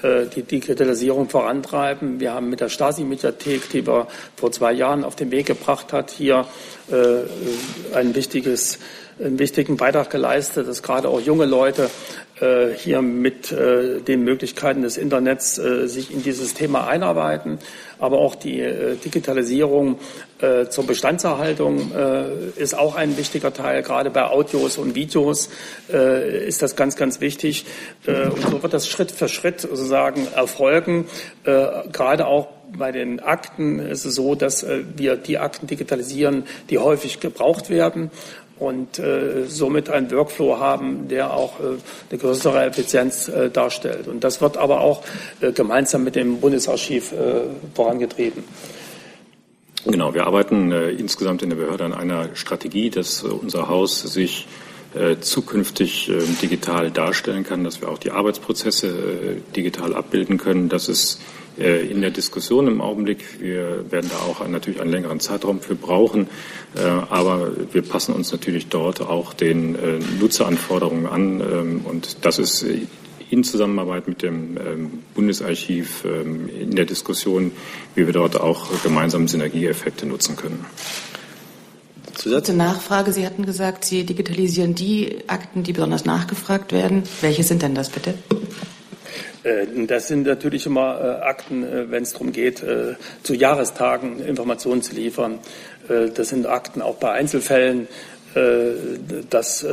die 0.02 0.42
Digitalisierung 0.42 1.28
vorantreiben. 1.28 2.20
Wir 2.20 2.32
haben 2.32 2.50
mit 2.50 2.60
der 2.60 2.68
Stasi-Mediathek, 2.68 3.68
die 3.70 3.86
wir 3.86 4.06
vor 4.36 4.52
zwei 4.52 4.72
Jahren 4.72 5.02
auf 5.02 5.16
den 5.16 5.32
Weg 5.32 5.46
gebracht 5.46 5.92
hat, 5.92 6.10
hier 6.12 6.46
äh, 6.90 7.96
ein 7.96 8.14
wichtiges 8.14 8.78
einen 9.20 9.38
wichtigen 9.38 9.76
Beitrag 9.76 10.10
geleistet, 10.10 10.68
dass 10.68 10.82
gerade 10.82 11.08
auch 11.08 11.20
junge 11.20 11.44
Leute 11.44 11.90
äh, 12.40 12.68
hier 12.76 13.02
mit 13.02 13.50
äh, 13.50 14.00
den 14.00 14.22
Möglichkeiten 14.22 14.82
des 14.82 14.96
Internets 14.96 15.58
äh, 15.58 15.88
sich 15.88 16.12
in 16.12 16.22
dieses 16.22 16.54
Thema 16.54 16.86
einarbeiten. 16.86 17.58
Aber 17.98 18.18
auch 18.18 18.36
die 18.36 18.60
äh, 18.60 18.94
Digitalisierung 18.96 19.98
äh, 20.40 20.66
zur 20.66 20.86
Bestandserhaltung 20.86 21.90
äh, 21.92 22.60
ist 22.60 22.78
auch 22.78 22.94
ein 22.94 23.16
wichtiger 23.16 23.52
Teil. 23.52 23.82
Gerade 23.82 24.10
bei 24.10 24.24
Audios 24.24 24.78
und 24.78 24.94
Videos 24.94 25.48
ist 25.88 26.62
das 26.62 26.76
ganz, 26.76 26.96
ganz 26.96 27.20
wichtig. 27.20 27.64
und 28.06 28.42
so 28.50 28.62
wird 28.62 28.72
das 28.72 28.88
Schritt 28.88 29.10
für 29.10 29.28
Schritt 29.28 29.62
sozusagen 29.62 30.26
erfolgen. 30.34 31.06
gerade 31.44 32.26
auch 32.26 32.48
bei 32.76 32.92
den 32.92 33.20
Akten 33.20 33.78
ist 33.78 34.04
es 34.04 34.14
so, 34.14 34.34
dass 34.34 34.66
wir 34.96 35.16
die 35.16 35.38
Akten 35.38 35.66
digitalisieren, 35.66 36.44
die 36.70 36.78
häufig 36.78 37.20
gebraucht 37.20 37.70
werden 37.70 38.10
und 38.58 38.98
äh, 38.98 39.46
somit 39.46 39.88
einen 39.88 40.10
Workflow 40.10 40.58
haben, 40.58 41.08
der 41.08 41.32
auch 41.32 41.60
äh, 41.60 41.78
eine 42.10 42.18
größere 42.18 42.64
Effizienz 42.64 43.28
äh, 43.28 43.50
darstellt. 43.50 44.08
Und 44.08 44.24
das 44.24 44.40
wird 44.40 44.56
aber 44.56 44.80
auch 44.80 45.02
äh, 45.40 45.52
gemeinsam 45.52 46.04
mit 46.04 46.16
dem 46.16 46.40
Bundesarchiv 46.40 47.12
äh, 47.12 47.42
vorangetrieben. 47.74 48.44
Genau, 49.84 50.12
wir 50.12 50.26
arbeiten 50.26 50.72
äh, 50.72 50.90
insgesamt 50.90 51.42
in 51.42 51.50
der 51.50 51.56
Behörde 51.56 51.84
an 51.84 51.94
einer 51.94 52.34
Strategie, 52.34 52.90
dass 52.90 53.22
unser 53.22 53.68
Haus 53.68 54.02
sich 54.02 54.46
zukünftig 55.20 56.10
digital 56.40 56.90
darstellen 56.90 57.44
kann, 57.44 57.62
dass 57.62 57.82
wir 57.82 57.90
auch 57.90 57.98
die 57.98 58.10
Arbeitsprozesse 58.10 59.36
digital 59.54 59.94
abbilden 59.94 60.38
können, 60.38 60.70
dass 60.70 60.88
es 60.88 61.16
äh, 61.16 61.37
in 61.58 62.00
der 62.00 62.10
Diskussion 62.10 62.68
im 62.68 62.80
Augenblick. 62.80 63.40
Wir 63.40 63.90
werden 63.90 64.10
da 64.10 64.18
auch 64.18 64.46
natürlich 64.46 64.80
einen 64.80 64.90
längeren 64.90 65.20
Zeitraum 65.20 65.60
für 65.60 65.74
brauchen. 65.74 66.28
Äh, 66.76 66.80
aber 66.80 67.52
wir 67.72 67.82
passen 67.82 68.14
uns 68.14 68.32
natürlich 68.32 68.68
dort 68.68 69.00
auch 69.00 69.32
den 69.32 69.74
äh, 69.74 69.98
Nutzeranforderungen 70.20 71.06
an. 71.06 71.40
Ähm, 71.40 71.80
und 71.84 72.24
das 72.24 72.38
ist 72.38 72.64
in 73.30 73.44
Zusammenarbeit 73.44 74.08
mit 74.08 74.22
dem 74.22 74.56
ähm, 74.56 74.90
Bundesarchiv 75.14 76.04
ähm, 76.04 76.48
in 76.48 76.74
der 76.74 76.84
Diskussion, 76.84 77.52
wie 77.94 78.06
wir 78.06 78.12
dort 78.12 78.40
auch 78.40 78.68
gemeinsam 78.82 79.28
Synergieeffekte 79.28 80.06
nutzen 80.06 80.36
können. 80.36 80.64
Kurze 82.22 82.54
Nachfrage. 82.54 83.12
Sie 83.12 83.24
hatten 83.24 83.46
gesagt, 83.46 83.84
Sie 83.84 84.04
digitalisieren 84.04 84.74
die 84.74 85.18
Akten, 85.28 85.62
die 85.62 85.72
besonders 85.72 86.04
nachgefragt 86.04 86.72
werden. 86.72 87.04
Welche 87.20 87.44
sind 87.44 87.62
denn 87.62 87.74
das 87.74 87.90
bitte? 87.90 88.14
Äh, 89.48 89.86
das 89.86 90.08
sind 90.08 90.26
natürlich 90.26 90.66
immer 90.66 91.00
äh, 91.00 91.24
Akten, 91.24 91.62
äh, 91.62 91.90
wenn 91.90 92.02
es 92.02 92.12
darum 92.12 92.32
geht, 92.32 92.62
zu 93.22 93.34
Jahrestagen 93.34 94.20
Informationen 94.20 94.82
zu 94.82 94.94
liefern. 94.94 95.38
Das 95.88 96.28
sind 96.28 96.46
Akten 96.46 96.82
auch 96.82 96.96
bei 96.96 97.12
Einzelfällen. 97.12 97.88
Das 99.30 99.66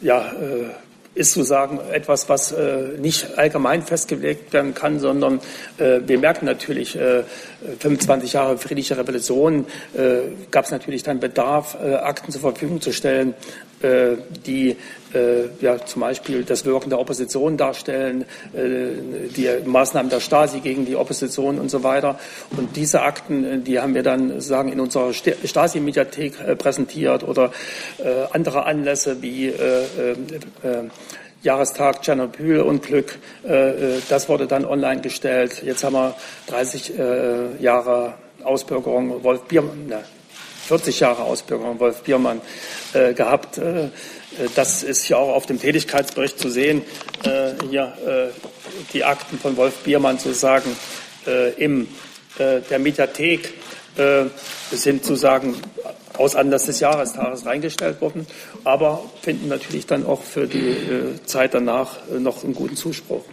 ja, 0.00 0.32
ist 1.14 1.32
sozusagen 1.34 1.78
etwas, 1.92 2.28
was 2.28 2.54
nicht 2.98 3.38
allgemein 3.38 3.82
festgelegt 3.82 4.52
werden 4.52 4.74
kann, 4.74 4.98
sondern 4.98 5.40
wir 5.78 6.18
merken 6.18 6.46
natürlich, 6.46 6.98
25 7.78 8.32
Jahre 8.32 8.58
friedliche 8.58 8.96
Revolution 8.96 9.66
gab 10.50 10.64
es 10.64 10.72
natürlich 10.72 11.04
dann 11.04 11.20
Bedarf, 11.20 11.76
Akten 11.80 12.32
zur 12.32 12.40
Verfügung 12.40 12.80
zu 12.80 12.92
stellen, 12.92 13.34
die 14.46 14.76
äh, 15.14 15.48
ja, 15.60 15.84
zum 15.84 16.00
Beispiel 16.00 16.44
das 16.44 16.64
Wirken 16.64 16.90
der 16.90 16.98
Opposition 16.98 17.56
darstellen, 17.56 18.24
äh, 18.54 19.28
die 19.36 19.48
Maßnahmen 19.64 20.10
der 20.10 20.20
Stasi 20.20 20.60
gegen 20.60 20.86
die 20.86 20.96
Opposition 20.96 21.58
und 21.58 21.70
so 21.70 21.82
weiter. 21.82 22.18
Und 22.56 22.76
diese 22.76 23.02
Akten, 23.02 23.44
äh, 23.44 23.58
die 23.58 23.80
haben 23.80 23.94
wir 23.94 24.02
dann 24.02 24.40
sagen 24.40 24.72
in 24.72 24.80
unserer 24.80 25.12
Stasi-Mediathek 25.12 26.58
präsentiert 26.58 27.22
oder 27.24 27.52
andere 28.32 28.64
Anlässe 28.64 29.22
wie 29.22 29.52
Jahrestag 31.42 32.02
Tschernobyl-Unglück, 32.02 33.18
das 34.08 34.28
wurde 34.28 34.46
dann 34.46 34.64
online 34.64 35.00
gestellt. 35.00 35.62
Jetzt 35.64 35.84
haben 35.84 35.94
wir 35.94 36.14
30 36.48 36.92
Jahre 37.60 38.14
Ausbürgerung 38.42 39.22
Wolf 39.22 39.42
Biermann, 39.42 39.86
ne, 39.86 40.00
40 40.70 41.00
Jahre 41.00 41.24
Ausbürgerung 41.24 41.80
Wolf 41.80 42.02
Biermann 42.02 42.40
gehabt. 42.92 43.58
Äh, 43.58 44.46
das 44.54 44.84
ist 44.84 45.08
ja 45.08 45.16
auch 45.16 45.34
auf 45.34 45.46
dem 45.46 45.60
Tätigkeitsbericht 45.60 46.38
zu 46.38 46.48
sehen. 46.48 46.82
Äh, 47.24 47.52
hier 47.68 47.92
äh, 48.06 48.92
die 48.92 49.02
Akten 49.04 49.36
von 49.38 49.56
Wolf 49.56 49.78
Biermann 49.78 50.18
sozusagen 50.18 50.76
in 51.58 51.86
der 52.38 52.78
Mediathek 52.78 53.52
sind 54.70 55.04
sozusagen 55.04 55.54
aus 56.16 56.34
Anlass 56.34 56.64
des 56.64 56.80
Jahrestages 56.80 57.44
reingestellt 57.44 58.00
worden, 58.00 58.26
aber 58.64 59.04
finden 59.20 59.48
natürlich 59.48 59.84
dann 59.84 60.06
auch 60.06 60.22
für 60.22 60.46
die 60.46 61.20
Zeit 61.26 61.52
danach 61.52 61.98
noch 62.18 62.42
einen 62.42 62.54
guten 62.54 62.76
Zuspruch. 62.76 63.24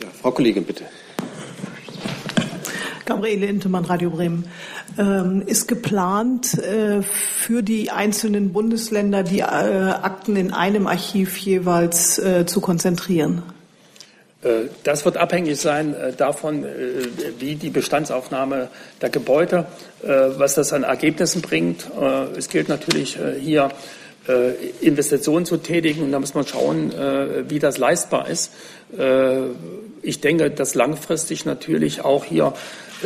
Ja, 0.00 0.08
Frau 0.22 0.30
Kollegin, 0.30 0.64
bitte. 0.64 0.84
Gabriele 3.06 3.46
Intemann, 3.46 3.84
Radio 3.84 4.10
Bremen. 4.10 4.44
Ähm, 4.98 5.42
ist 5.46 5.68
geplant, 5.68 6.58
äh, 6.58 7.02
für 7.02 7.62
die 7.62 7.90
einzelnen 7.90 8.52
Bundesländer 8.52 9.22
die 9.22 9.38
äh, 9.38 9.44
Akten 9.44 10.34
in 10.36 10.52
einem 10.52 10.88
Archiv 10.88 11.36
jeweils 11.38 12.18
äh, 12.18 12.44
zu 12.46 12.60
konzentrieren? 12.60 13.42
Das 14.84 15.04
wird 15.04 15.16
abhängig 15.16 15.58
sein 15.58 15.96
davon, 16.18 16.64
wie 17.40 17.56
die 17.56 17.70
Bestandsaufnahme 17.70 18.68
der 19.00 19.08
Gebäude, 19.08 19.66
was 20.02 20.54
das 20.54 20.72
an 20.72 20.84
Ergebnissen 20.84 21.42
bringt. 21.42 21.90
Es 22.36 22.48
gilt 22.48 22.68
natürlich 22.68 23.18
hier 23.40 23.70
Investitionen 24.80 25.46
zu 25.46 25.58
tätigen 25.58 26.02
und 26.02 26.12
da 26.12 26.18
muss 26.18 26.34
man 26.34 26.46
schauen, 26.46 26.92
wie 27.48 27.58
das 27.58 27.78
leistbar 27.78 28.28
ist. 28.28 28.52
Ich 30.02 30.20
denke, 30.20 30.50
dass 30.50 30.74
langfristig 30.74 31.44
natürlich 31.44 32.04
auch 32.04 32.24
hier 32.24 32.52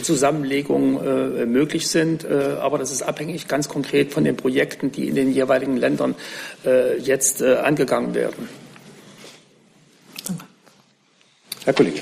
Zusammenlegungen 0.03 1.41
äh, 1.41 1.47
möglich 1.47 1.89
sind. 1.89 2.25
Äh, 2.25 2.57
aber 2.61 2.79
das 2.79 2.93
ist 2.93 3.03
abhängig 3.03 3.49
ganz 3.49 3.69
konkret 3.69 4.13
von 4.13 4.25
den 4.25 4.37
Projekten, 4.37 4.93
die 4.93 5.09
in 5.09 5.15
den 5.15 5.33
jeweiligen 5.33 5.77
Ländern 5.77 6.15
äh, 6.65 6.99
jetzt 6.99 7.43
äh, 7.43 7.57
angegangen 7.57 8.15
werden. 8.15 8.49
Herr 11.65 11.75
Kollege. 11.75 12.01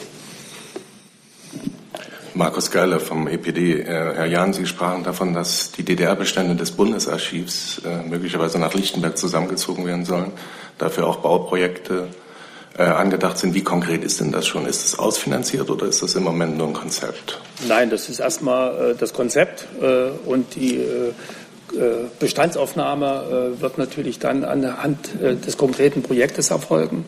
Markus 2.39 2.71
Geile 2.71 3.01
vom 3.01 3.27
EPD. 3.27 3.81
Äh, 3.81 3.85
Herr 3.85 4.27
Jahn, 4.27 4.53
Sie 4.53 4.65
sprachen 4.65 5.03
davon, 5.03 5.35
dass 5.35 5.73
die 5.73 5.83
DDR-Bestände 5.83 6.55
des 6.55 6.71
Bundesarchivs 6.71 7.83
äh, 7.85 8.09
möglicherweise 8.09 8.61
nach 8.61 8.75
Lichtenberg 8.75 9.19
zusammengezogen 9.19 9.85
werden 9.85 10.05
sollen, 10.05 10.31
dafür 10.79 11.09
auch 11.09 11.17
Bauprojekte 11.17 12.07
äh, 12.79 12.85
angedacht 12.85 13.39
sind. 13.39 13.55
Wie 13.55 13.65
konkret 13.65 14.05
ist 14.05 14.21
denn 14.21 14.31
das 14.31 14.47
schon? 14.47 14.67
Ist 14.67 14.87
es 14.87 14.99
ausfinanziert 15.01 15.69
oder 15.69 15.87
ist 15.87 16.01
das 16.01 16.15
im 16.15 16.23
Moment 16.23 16.57
nur 16.57 16.69
ein 16.69 16.75
Konzept? 16.75 17.41
Nein, 17.67 17.91
das 17.91 18.09
ist 18.09 18.21
erstmal 18.21 18.95
das 18.97 19.13
Konzept 19.13 19.67
und 20.25 20.55
die 20.55 20.81
Bestandsaufnahme 22.21 23.57
wird 23.59 23.79
natürlich 23.79 24.21
dann 24.21 24.45
anhand 24.45 25.11
des 25.21 25.57
konkreten 25.57 26.05
Projektes 26.05 26.51
erfolgen. 26.51 27.05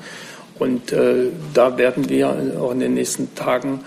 Und 0.59 0.93
da 1.55 1.79
werden 1.79 2.09
wir 2.09 2.59
auch 2.61 2.73
in 2.73 2.81
den 2.81 2.95
nächsten 2.95 3.33
Tagen 3.37 3.85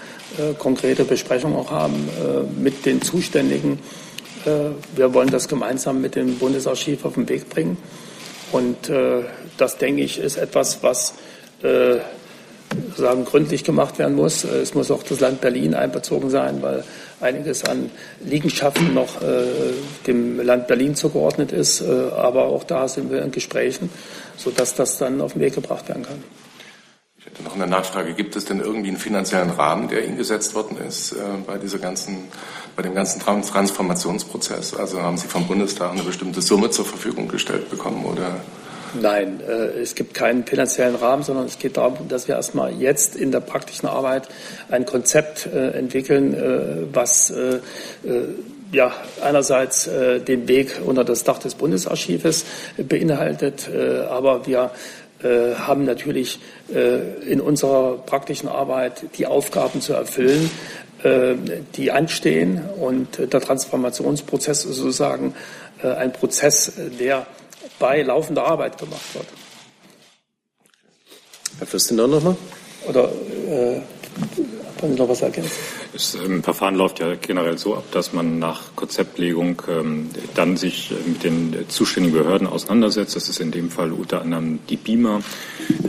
konkrete 0.57 1.03
Besprechungen 1.03 1.57
auch 1.57 1.71
haben 1.71 2.09
mit 2.61 2.85
den 2.85 3.01
Zuständigen. 3.01 3.79
wir 4.95 5.13
wollen 5.13 5.29
das 5.29 5.47
gemeinsam 5.47 6.01
mit 6.01 6.15
dem 6.15 6.37
Bundesarchiv 6.37 7.05
auf 7.05 7.13
den 7.13 7.29
Weg 7.29 7.49
bringen. 7.49 7.77
Und 8.53 8.87
äh, 8.89 9.23
das, 9.57 9.77
denke 9.77 10.03
ich, 10.03 10.19
ist 10.19 10.37
etwas, 10.37 10.83
was 10.83 11.15
äh, 11.63 11.97
sagen, 12.95 13.25
gründlich 13.25 13.63
gemacht 13.63 13.97
werden 13.97 14.15
muss. 14.15 14.43
Es 14.43 14.75
muss 14.75 14.91
auch 14.91 15.03
das 15.03 15.19
Land 15.19 15.41
Berlin 15.41 15.73
einbezogen 15.73 16.29
sein, 16.29 16.61
weil 16.61 16.83
einiges 17.19 17.65
an 17.65 17.89
Liegenschaften 18.23 18.93
noch 18.93 19.21
äh, 19.21 19.45
dem 20.05 20.39
Land 20.39 20.67
Berlin 20.67 20.95
zugeordnet 20.95 21.51
ist. 21.51 21.81
Äh, 21.81 21.85
aber 22.15 22.45
auch 22.45 22.63
da 22.63 22.87
sind 22.87 23.11
wir 23.11 23.23
in 23.23 23.31
Gesprächen, 23.31 23.89
sodass 24.37 24.75
das 24.75 24.99
dann 24.99 25.19
auf 25.19 25.33
den 25.33 25.41
Weg 25.41 25.55
gebracht 25.55 25.89
werden 25.89 26.03
kann. 26.03 26.23
Ich 27.23 27.31
hätte 27.31 27.43
noch 27.43 27.55
eine 27.55 27.67
Nachfrage. 27.67 28.13
Gibt 28.15 28.35
es 28.35 28.43
denn 28.43 28.59
irgendwie 28.59 28.89
einen 28.89 28.97
finanziellen 28.97 29.51
Rahmen, 29.51 29.87
der 29.87 30.03
Ihnen 30.03 30.17
gesetzt 30.17 30.55
worden 30.55 30.77
ist 30.85 31.13
äh, 31.13 31.15
bei, 31.47 31.57
dieser 31.57 31.79
ganzen, 31.79 32.25
bei 32.75 32.83
dem 32.83 32.93
ganzen 32.93 33.21
Transformationsprozess? 33.21 34.73
Also 34.73 35.01
haben 35.01 35.15
Sie 35.15 35.29
vom 35.29 35.47
Bundestag 35.47 35.91
eine 35.91 36.03
bestimmte 36.03 36.41
Summe 36.41 36.69
zur 36.69 36.83
Verfügung 36.83 37.29
gestellt 37.29 37.69
bekommen 37.69 38.03
oder? 38.03 38.41
Nein, 38.99 39.39
äh, 39.39 39.79
es 39.79 39.95
gibt 39.95 40.13
keinen 40.13 40.45
finanziellen 40.45 40.95
Rahmen, 40.95 41.23
sondern 41.23 41.45
es 41.45 41.57
geht 41.57 41.77
darum, 41.77 42.09
dass 42.09 42.27
wir 42.27 42.35
erstmal 42.35 42.73
jetzt 42.73 43.15
in 43.15 43.31
der 43.31 43.39
praktischen 43.39 43.87
Arbeit 43.87 44.27
ein 44.69 44.85
Konzept 44.85 45.45
äh, 45.45 45.71
entwickeln, 45.71 46.33
äh, 46.33 46.93
was 46.93 47.33
ja, 48.71 48.91
einerseits 49.21 49.87
den 50.27 50.47
Weg 50.47 50.81
unter 50.83 51.03
das 51.03 51.23
Dach 51.23 51.37
des 51.37 51.53
Bundesarchives 51.53 52.43
beinhaltet, 52.77 53.69
aber 54.09 54.47
wir 54.47 54.71
haben 55.23 55.85
natürlich 55.85 56.39
in 56.69 57.41
unserer 57.41 57.97
praktischen 57.97 58.49
Arbeit 58.49 59.05
die 59.17 59.25
Aufgaben 59.25 59.81
zu 59.81 59.93
erfüllen, 59.93 60.51
die 61.75 61.91
anstehen. 61.91 62.61
Und 62.79 63.17
der 63.17 63.41
Transformationsprozess 63.41 64.65
ist 64.65 64.75
sozusagen 64.75 65.33
ein 65.81 66.13
Prozess, 66.13 66.73
der 66.99 67.25
bei 67.79 68.01
laufender 68.01 68.45
Arbeit 68.45 68.77
gemacht 68.77 69.13
wird. 69.13 69.25
Herr 71.57 71.67
Fürstenau 71.67 72.07
nochmal? 72.07 72.35
Oder 72.87 73.09
äh, 74.83 74.87
wollen 74.87 74.93
Sie 74.93 74.99
noch 74.99 75.09
was 75.09 75.21
ergänzen? 75.21 75.51
Das 75.93 76.15
ähm, 76.15 76.43
Verfahren 76.43 76.75
läuft 76.75 76.99
ja 76.99 77.15
generell 77.15 77.57
so 77.57 77.75
ab, 77.75 77.85
dass 77.91 78.13
man 78.13 78.39
nach 78.39 78.75
Konzeptlegung 78.75 79.61
ähm, 79.69 80.09
dann 80.35 80.57
sich 80.57 80.91
äh, 80.91 81.09
mit 81.09 81.23
den 81.23 81.65
zuständigen 81.69 82.17
Behörden 82.17 82.47
auseinandersetzt. 82.47 83.15
Das 83.15 83.29
ist 83.29 83.39
in 83.39 83.51
dem 83.51 83.69
Fall 83.69 83.91
unter 83.91 84.21
anderem 84.21 84.59
die 84.69 84.77
BIMA, 84.77 85.21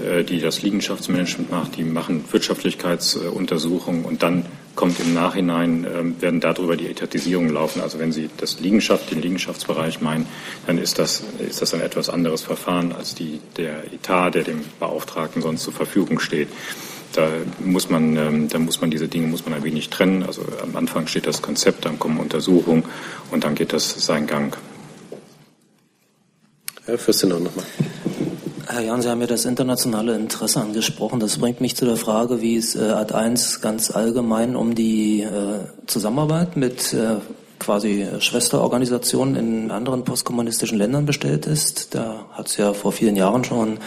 äh, 0.04 0.24
die 0.24 0.40
das 0.40 0.62
Liegenschaftsmanagement 0.62 1.50
macht. 1.50 1.76
Die 1.76 1.84
machen 1.84 2.24
Wirtschaftlichkeitsuntersuchungen 2.30 4.04
und 4.04 4.22
dann 4.22 4.46
kommt 4.74 4.98
im 5.00 5.14
Nachhinein, 5.14 5.84
äh, 5.84 6.22
werden 6.22 6.40
darüber 6.40 6.76
die 6.76 6.88
Etatisierungen 6.88 7.52
laufen. 7.52 7.80
Also 7.80 7.98
wenn 7.98 8.12
Sie 8.12 8.28
das 8.36 8.60
Liegenschaft, 8.60 9.10
den 9.10 9.22
Liegenschaftsbereich 9.22 10.00
meinen, 10.00 10.26
dann 10.66 10.78
ist 10.78 10.98
das, 10.98 11.22
ist 11.38 11.62
das 11.62 11.74
ein 11.74 11.80
etwas 11.80 12.10
anderes 12.10 12.42
Verfahren 12.42 12.92
als 12.92 13.14
die, 13.14 13.40
der 13.56 13.92
Etat, 13.92 14.30
der 14.30 14.42
dem 14.42 14.64
Beauftragten 14.80 15.42
sonst 15.42 15.62
zur 15.62 15.72
Verfügung 15.72 16.18
steht 16.18 16.48
da 17.14 17.28
muss 17.60 17.90
man, 17.90 18.16
ähm, 18.16 18.48
da 18.48 18.58
muss 18.58 18.80
man 18.80 18.90
diese 18.90 19.08
Dinge 19.08 19.26
muss 19.26 19.44
man 19.44 19.54
ein 19.54 19.64
wenig 19.64 19.90
trennen. 19.90 20.22
Also 20.22 20.42
am 20.62 20.76
Anfang 20.76 21.06
steht 21.06 21.26
das 21.26 21.42
Konzept, 21.42 21.84
dann 21.84 21.98
kommen 21.98 22.18
Untersuchungen 22.18 22.84
und 23.30 23.44
dann 23.44 23.54
geht 23.54 23.72
das 23.72 24.04
seinen 24.04 24.26
Gang. 24.26 24.56
Herr 26.84 26.98
Fürstenau 26.98 27.38
nochmal. 27.38 27.64
Herr 28.66 28.80
Jan, 28.80 29.02
Sie 29.02 29.08
haben 29.08 29.20
ja 29.20 29.26
das 29.26 29.44
internationale 29.44 30.16
Interesse 30.16 30.60
angesprochen. 30.60 31.20
Das 31.20 31.38
bringt 31.38 31.60
mich 31.60 31.76
zu 31.76 31.84
der 31.84 31.96
Frage, 31.96 32.40
wie 32.40 32.56
es 32.56 32.74
äh, 32.74 32.80
Ad 32.80 33.14
1 33.14 33.60
ganz 33.60 33.90
allgemein 33.90 34.56
um 34.56 34.74
die 34.74 35.22
äh, 35.22 35.60
Zusammenarbeit 35.86 36.56
mit 36.56 36.92
äh, 36.92 37.16
quasi 37.58 38.06
Schwesterorganisation 38.18 39.36
in 39.36 39.70
anderen 39.70 40.04
postkommunistischen 40.04 40.78
Ländern 40.78 41.06
bestellt 41.06 41.46
ist. 41.46 41.94
Da 41.94 42.26
hat 42.32 42.48
es 42.48 42.56
ja 42.56 42.72
vor 42.72 42.92
vielen 42.92 43.16
Jahren 43.16 43.44
schon 43.44 43.78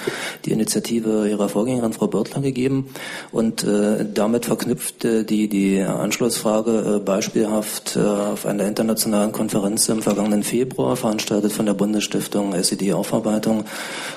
die 0.46 0.52
Initiative 0.52 1.30
ihrer 1.30 1.50
Vorgängerin 1.50 1.94
Frau 1.94 2.08
Börtler 2.08 2.42
gegeben 2.42 2.90
und 3.32 3.64
äh, 3.64 4.06
damit 4.12 4.46
verknüpft 4.46 5.06
äh, 5.06 5.24
die, 5.24 5.48
die 5.48 5.82
Anschlussfrage 5.82 6.96
äh, 6.96 7.00
beispielhaft 7.00 7.96
äh, 7.96 8.00
auf 8.00 8.46
einer 8.46 8.66
internationalen 8.66 9.32
Konferenz 9.32 9.90
im 9.90 10.02
vergangenen 10.02 10.44
Februar, 10.44 10.96
veranstaltet 10.96 11.52
von 11.52 11.66
der 11.66 11.74
Bundesstiftung 11.74 12.54
SED-Aufarbeitung, 12.54 13.66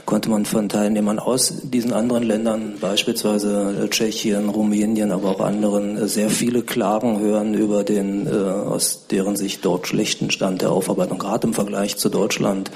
konnte 0.06 0.30
man 0.30 0.44
von 0.44 0.68
Teilnehmern 0.68 1.18
aus 1.18 1.52
diesen 1.62 1.92
anderen 1.92 2.22
Ländern, 2.22 2.74
beispielsweise 2.80 3.84
äh, 3.84 3.88
Tschechien, 3.88 4.48
Rumänien, 4.48 5.12
aber 5.12 5.30
auch 5.30 5.40
anderen, 5.40 5.96
äh, 5.96 6.08
sehr 6.08 6.30
viele 6.30 6.62
Klagen 6.62 7.20
hören 7.20 7.54
über 7.54 7.84
den 7.84 8.28
aus 8.30 9.06
deren 9.10 9.36
sich 9.40 9.60
dort 9.60 9.88
schlechten 9.88 10.30
Stand 10.30 10.62
der 10.62 10.70
Aufarbeitung, 10.70 11.18
gerade 11.18 11.48
im 11.48 11.54
Vergleich 11.54 11.96
zu 11.96 12.08
Deutschland. 12.08 12.70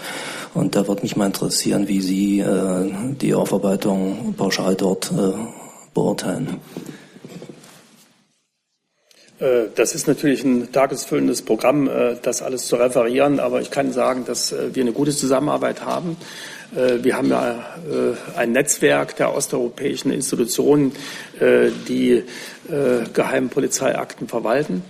Und 0.54 0.74
da 0.74 0.88
würde 0.88 1.02
mich 1.02 1.14
mal 1.14 1.26
interessieren, 1.26 1.86
wie 1.86 2.00
Sie 2.00 2.40
äh, 2.40 2.90
die 3.20 3.34
Aufarbeitung 3.34 4.34
pauschal 4.36 4.74
dort 4.74 5.12
äh, 5.12 5.32
beurteilen. 5.94 6.60
Äh, 9.44 9.68
das 9.74 9.94
ist 9.94 10.06
natürlich 10.06 10.44
ein 10.44 10.70
tagesfüllendes 10.72 11.42
Programm, 11.42 11.88
äh, 11.88 12.16
das 12.22 12.42
alles 12.42 12.66
zu 12.66 12.76
referieren, 12.76 13.40
aber 13.40 13.60
ich 13.60 13.70
kann 13.70 13.92
sagen, 13.92 14.24
dass 14.24 14.52
äh, 14.52 14.74
wir 14.74 14.82
eine 14.82 14.92
gute 14.92 15.12
Zusammenarbeit 15.12 15.84
haben. 15.84 16.16
Wir 16.76 17.16
haben 17.16 17.28
ja 17.28 17.76
ein 18.36 18.50
Netzwerk 18.50 19.14
der 19.14 19.32
osteuropäischen 19.32 20.10
Institutionen, 20.10 20.90
die 21.86 22.24
geheimen 23.12 23.48
Polizeiakten 23.48 24.26
verwalten. 24.26 24.82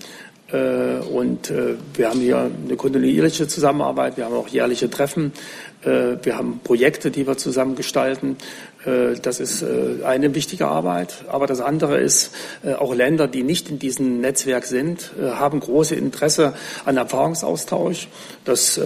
Äh, 0.55 1.01
und 1.01 1.51
äh, 1.51 1.75
wir 1.95 2.11
haben 2.11 2.21
hier 2.21 2.49
eine 2.65 2.77
kontinuierliche 2.77 3.49
Zusammenarbeit. 3.49 4.17
Wir 4.17 4.27
haben 4.27 4.35
auch 4.35 4.47
jährliche 4.47 4.89
Treffen. 4.89 5.33
Äh, 5.83 6.17
wir 6.23 6.37
haben 6.37 6.61
Projekte, 6.63 7.11
die 7.11 7.27
wir 7.27 7.37
zusammen 7.37 7.75
gestalten. 7.75 8.37
Das 8.85 9.41
ist 9.41 9.65
eine 10.05 10.35
wichtige 10.35 10.67
Arbeit. 10.67 11.25
Aber 11.29 11.47
das 11.47 11.61
andere 11.61 11.99
ist, 11.99 12.33
auch 12.79 12.95
Länder, 12.95 13.27
die 13.27 13.43
nicht 13.43 13.71
in 13.71 13.79
diesem 13.79 14.21
Netzwerk 14.21 14.67
sind, 14.67 15.13
haben 15.21 15.61
große 15.61 15.95
Interesse 15.95 16.55
an 16.85 16.97
Erfahrungsaustausch. 16.97 18.09
Das 18.45 18.79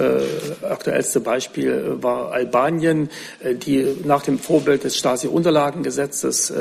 aktuellste 0.63 1.21
Beispiel 1.21 1.97
war 2.01 2.33
Albanien, 2.33 3.11
die 3.43 3.87
nach 4.05 4.23
dem 4.23 4.39
Vorbild 4.39 4.85
des 4.85 4.97
Stasi-Unterlagengesetzes 4.97 6.53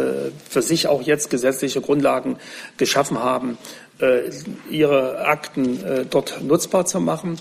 für 0.49 0.61
sich 0.61 0.87
auch 0.87 1.03
jetzt 1.03 1.29
gesetzliche 1.29 1.81
Grundlagen 1.81 2.37
geschaffen 2.77 3.19
haben, 3.19 3.57
äh, 3.99 4.29
ihre 4.69 5.25
Akten 5.25 5.83
äh, 5.83 6.05
dort 6.07 6.43
nutzbar 6.43 6.85
zu 6.85 6.99
machen. 6.99 7.39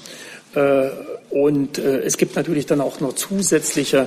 Äh, 0.54 0.88
und 1.28 1.76
es 1.76 2.16
gibt 2.16 2.36
natürlich 2.36 2.66
dann 2.66 2.80
auch 2.80 3.00
noch 3.00 3.12
zusätzliche 3.12 4.06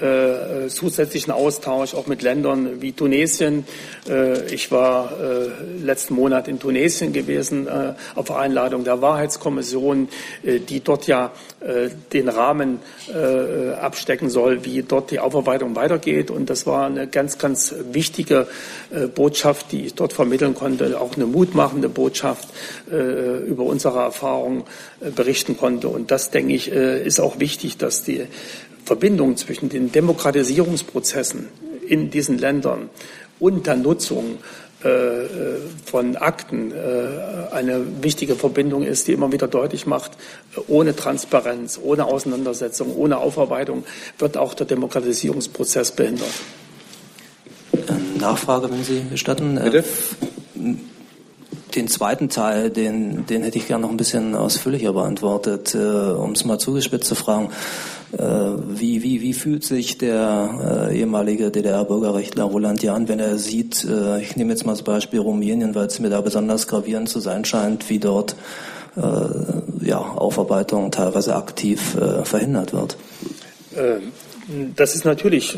äh, 0.00 0.68
zusätzlichen 0.68 1.32
Austausch 1.32 1.94
auch 1.94 2.06
mit 2.06 2.22
Ländern 2.22 2.80
wie 2.80 2.92
Tunesien. 2.92 3.66
Äh, 4.08 4.52
ich 4.52 4.70
war 4.70 5.12
äh, 5.12 5.48
letzten 5.82 6.14
Monat 6.14 6.48
in 6.48 6.58
Tunesien 6.58 7.12
gewesen 7.12 7.66
äh, 7.66 7.94
auf 8.14 8.30
Einladung 8.30 8.84
der 8.84 9.02
Wahrheitskommission, 9.02 10.08
äh, 10.42 10.60
die 10.60 10.80
dort 10.80 11.06
ja 11.06 11.32
äh, 11.60 11.90
den 12.12 12.28
Rahmen 12.28 12.78
abstecken 13.80 14.30
soll, 14.30 14.64
wie 14.64 14.82
dort 14.82 15.10
die 15.10 15.18
Aufarbeitung 15.18 15.74
weitergeht. 15.74 16.30
Und 16.30 16.48
das 16.48 16.66
war 16.66 16.86
eine 16.86 17.06
ganz, 17.06 17.38
ganz 17.38 17.74
wichtige 17.90 18.46
Botschaft, 19.14 19.72
die 19.72 19.86
ich 19.86 19.94
dort 19.94 20.12
vermitteln 20.12 20.54
konnte, 20.54 21.00
auch 21.00 21.16
eine 21.16 21.26
mutmachende 21.26 21.88
Botschaft 21.88 22.48
über 22.88 23.64
unsere 23.64 24.00
Erfahrungen 24.00 24.64
berichten 25.16 25.56
konnte. 25.56 25.88
Und 25.88 26.10
das, 26.10 26.30
denke 26.30 26.54
ich, 26.54 26.68
ist 26.68 27.20
auch 27.20 27.40
wichtig, 27.40 27.78
dass 27.78 28.04
die 28.04 28.26
Verbindung 28.90 29.36
zwischen 29.36 29.68
den 29.68 29.92
Demokratisierungsprozessen 29.92 31.46
in 31.86 32.10
diesen 32.10 32.38
Ländern 32.38 32.90
und 33.38 33.68
der 33.68 33.76
Nutzung 33.76 34.38
äh, 34.82 34.88
von 35.84 36.16
Akten 36.16 36.72
äh, 36.72 37.54
eine 37.54 38.02
wichtige 38.02 38.34
Verbindung 38.34 38.82
ist, 38.82 39.06
die 39.06 39.12
immer 39.12 39.30
wieder 39.30 39.46
deutlich 39.46 39.86
macht, 39.86 40.18
ohne 40.66 40.96
Transparenz, 40.96 41.78
ohne 41.80 42.06
Auseinandersetzung, 42.06 42.96
ohne 42.96 43.18
Aufarbeitung 43.18 43.84
wird 44.18 44.36
auch 44.36 44.54
der 44.54 44.66
Demokratisierungsprozess 44.66 45.92
behindert. 45.92 46.34
Nachfrage, 48.18 48.72
wenn 48.72 48.82
Sie 48.82 49.04
gestatten. 49.08 49.56
Äh, 49.56 49.70
Bitte? 49.70 49.84
Den 51.74 51.88
zweiten 51.88 52.28
Teil, 52.28 52.70
den, 52.70 53.26
den 53.26 53.42
hätte 53.42 53.58
ich 53.58 53.66
gerne 53.66 53.82
noch 53.82 53.90
ein 53.90 53.96
bisschen 53.96 54.34
ausführlicher 54.34 54.92
beantwortet, 54.92 55.74
um 55.74 56.32
es 56.32 56.44
mal 56.44 56.58
zugespitzt 56.58 57.08
zu 57.08 57.14
fragen. 57.14 57.50
Äh, 58.12 58.22
wie, 58.66 59.04
wie, 59.04 59.20
wie 59.20 59.32
fühlt 59.32 59.62
sich 59.62 59.96
der 59.96 60.88
äh, 60.90 60.98
ehemalige 60.98 61.52
DDR-Bürgerrechtler 61.52 62.42
Roland 62.42 62.82
Jahn, 62.82 63.06
wenn 63.08 63.20
er 63.20 63.38
sieht, 63.38 63.84
äh, 63.84 64.20
ich 64.20 64.34
nehme 64.34 64.50
jetzt 64.50 64.66
mal 64.66 64.72
das 64.72 64.82
Beispiel 64.82 65.20
Rumänien, 65.20 65.76
weil 65.76 65.86
es 65.86 66.00
mir 66.00 66.10
da 66.10 66.20
besonders 66.20 66.66
gravierend 66.66 67.08
zu 67.08 67.20
sein 67.20 67.44
scheint, 67.44 67.88
wie 67.88 68.00
dort 68.00 68.34
äh, 68.96 69.86
ja, 69.86 69.98
Aufarbeitung 69.98 70.90
teilweise 70.90 71.36
aktiv 71.36 71.94
äh, 71.94 72.24
verhindert 72.24 72.72
wird? 72.72 72.96
Äh, 74.48 74.66
das 74.76 74.94
ist 74.94 75.04
natürlich 75.04 75.56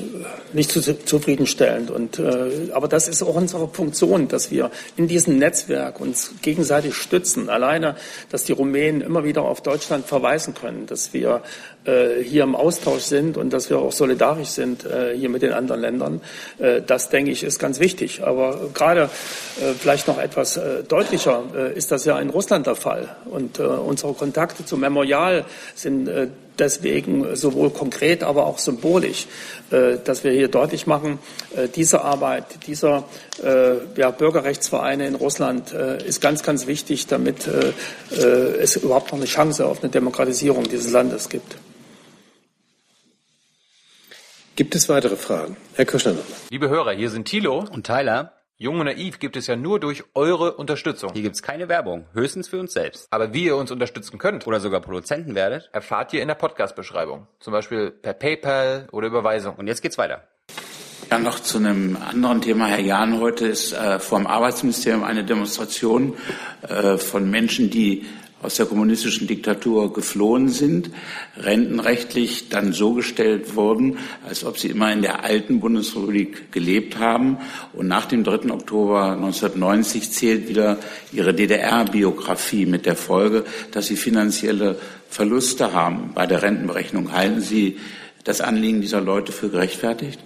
nicht 0.53 0.71
zufriedenstellend. 0.71 1.90
Und, 1.90 2.18
äh, 2.18 2.71
aber 2.73 2.88
das 2.88 3.09
ist 3.09 3.23
auch 3.23 3.35
unsere 3.35 3.68
Funktion, 3.68 4.29
dass 4.29 4.51
wir 4.51 4.71
in 4.97 5.09
diesem 5.09 5.38
Netzwerk 5.38 6.01
uns 6.01 6.33
gegenseitig 6.42 6.95
stützen. 6.95 7.49
Alleine, 7.49 7.97
dass 8.31 8.45
die 8.45 8.53
Rumänen 8.53 9.01
immer 9.01 9.25
wieder 9.25 9.42
auf 9.42 9.62
Deutschland 9.62 10.07
verweisen 10.07 10.55
können, 10.55 10.87
dass 10.87 11.12
wir 11.12 11.42
äh, 11.85 12.23
hier 12.23 12.45
im 12.45 12.55
Austausch 12.55 13.03
sind 13.03 13.37
und 13.37 13.53
dass 13.53 13.71
wir 13.71 13.79
auch 13.79 13.92
solidarisch 13.92 14.51
sind 14.51 14.85
äh, 14.85 15.16
hier 15.16 15.29
mit 15.29 15.42
den 15.42 15.53
anderen 15.53 15.81
Ländern. 15.81 16.21
Äh, 16.59 16.81
das, 16.87 17.09
denke 17.09 17.31
ich, 17.31 17.42
ist 17.42 17.59
ganz 17.59 17.81
wichtig. 17.81 18.23
Aber 18.23 18.71
gerade 18.75 19.11
äh, 19.61 19.73
vielleicht 19.79 20.09
noch 20.09 20.18
etwas 20.18 20.57
äh, 20.57 20.85
deutlicher 20.85 21.42
äh, 21.57 21.77
ist 21.77 21.90
das 21.90 22.05
ja 22.05 22.18
in 22.18 22.31
Russland 22.31 22.66
der 22.66 22.77
Fall. 22.77 23.09
Und 23.25 23.59
unsere 23.59 24.12
Kontakte 24.14 24.64
zum 24.64 24.81
Memorial 24.81 25.45
sind 25.75 26.09
deswegen 26.59 27.35
sowohl 27.37 27.71
konkret, 27.71 28.23
aber 28.23 28.47
auch 28.47 28.59
symbolisch, 28.59 29.27
äh, 29.71 29.99
dass 30.05 30.25
wir 30.25 30.33
hier 30.33 30.49
deutlich 30.49 30.87
machen, 30.87 31.19
äh, 31.57 31.69
diese 31.69 32.03
Arbeit 32.03 32.67
dieser 32.67 33.05
äh, 33.43 33.77
ja, 33.97 34.11
Bürgerrechtsvereine 34.11 35.07
in 35.07 35.15
Russland 35.15 35.73
ist 35.73 36.21
ganz, 36.21 36.43
ganz 36.43 36.67
wichtig, 36.67 37.07
damit 37.07 37.47
es 37.47 38.77
überhaupt 38.77 39.12
noch 39.12 39.19
eine 39.19 39.27
Chance 39.27 39.67
auf 39.67 39.83
eine 39.83 39.91
Demokratisierung 39.91 40.65
dieses 40.65 40.93
Landes 40.93 41.29
gibt. 41.29 41.57
Gibt 44.57 44.75
es 44.75 44.88
weitere 44.88 45.17
Fragen? 45.17 45.57
Herr 45.75 45.87
Kirschner 45.87 46.12
nochmal. 46.12 46.37
Liebe 46.51 46.69
Hörer, 46.69 46.93
hier 46.93 47.11
sind 47.11 47.27
Thilo 47.27 47.65
und 47.71 47.87
Tyler. 47.87 48.33
Jung 48.59 48.79
und 48.79 48.87
Naiv 48.87 49.19
gibt 49.19 49.37
es 49.37 49.47
ja 49.47 49.57
nur 49.57 49.81
durch 49.81 50.05
eure 50.15 50.55
Unterstützung. 50.55 51.11
Hier 51.15 51.23
gibt 51.23 51.35
es 51.35 51.43
keine 51.43 51.69
Werbung, 51.69 52.07
höchstens 52.12 52.49
für 52.49 52.61
uns 52.61 52.73
selbst. 52.73 53.09
Aber 53.11 53.33
wie 53.33 53.45
ihr 53.45 53.57
uns 53.57 53.71
unterstützen 53.71 54.19
könnt 54.19 54.47
oder 54.47 54.61
sogar 54.61 54.81
Produzenten 54.81 55.35
werdet, 55.35 55.71
erfahrt 55.73 56.12
ihr 56.12 56.23
in 56.23 56.29
der 56.29 56.35
Podcast-Beschreibung. 56.35 57.27
Zum 57.41 57.53
Beispiel 57.53 57.91
per 57.91 58.12
PayPal 58.12 58.88
oder 58.93 59.09
Überweisung. 59.09 59.57
Und 59.57 59.67
jetzt 59.67 59.81
geht's 59.81 59.99
weiter. 59.99 60.29
Ja, 61.11 61.19
noch 61.19 61.41
zu 61.41 61.59
einem 61.59 61.97
anderen 61.97 62.41
Thema. 62.41 62.67
Herr 62.67 62.81
Jahn, 62.81 63.21
heute 63.21 63.47
ist 63.47 63.73
äh, 63.73 63.99
vor 63.99 64.19
dem 64.19 64.27
Arbeitsministerium 64.27 65.03
eine 65.03 65.25
Demonstration 65.25 66.15
äh, 66.62 66.99
von 66.99 67.31
Menschen, 67.31 67.71
die 67.71 68.07
aus 68.42 68.57
der 68.57 68.66
kommunistischen 68.66 69.26
Diktatur 69.28 69.92
geflohen 69.92 70.48
sind, 70.48 70.90
rentenrechtlich 71.37 72.48
dann 72.48 72.72
so 72.72 72.92
gestellt 72.92 73.55
wurden, 73.55 73.98
als 74.26 74.44
ob 74.44 74.59
sie 74.59 74.68
immer 74.68 74.92
in 74.92 75.00
der 75.00 75.24
alten 75.24 75.61
Bundesrepublik 75.61 76.50
gelebt 76.50 76.98
haben. 76.98 77.38
Und 77.72 77.87
nach 77.87 78.07
dem 78.07 78.24
3. 78.24 78.50
Oktober 78.50 79.12
1990 79.12 80.11
zählt 80.11 80.48
wieder 80.48 80.78
ihre 81.12 81.33
DDR-Biografie 81.33 82.66
mit 82.66 82.85
der 82.85 82.96
Folge, 82.96 83.44
dass 83.70 83.87
sie 83.87 83.96
finanzielle 83.96 84.76
Verluste 85.09 85.72
haben 85.72 86.11
bei 86.14 86.26
der 86.26 86.42
Rentenberechnung. 86.42 87.12
Halten 87.12 87.40
Sie 87.40 87.78
das 88.24 88.40
Anliegen 88.40 88.81
dieser 88.81 89.00
Leute 89.00 89.31
für 89.31 89.50
gerechtfertigt? 89.50 90.18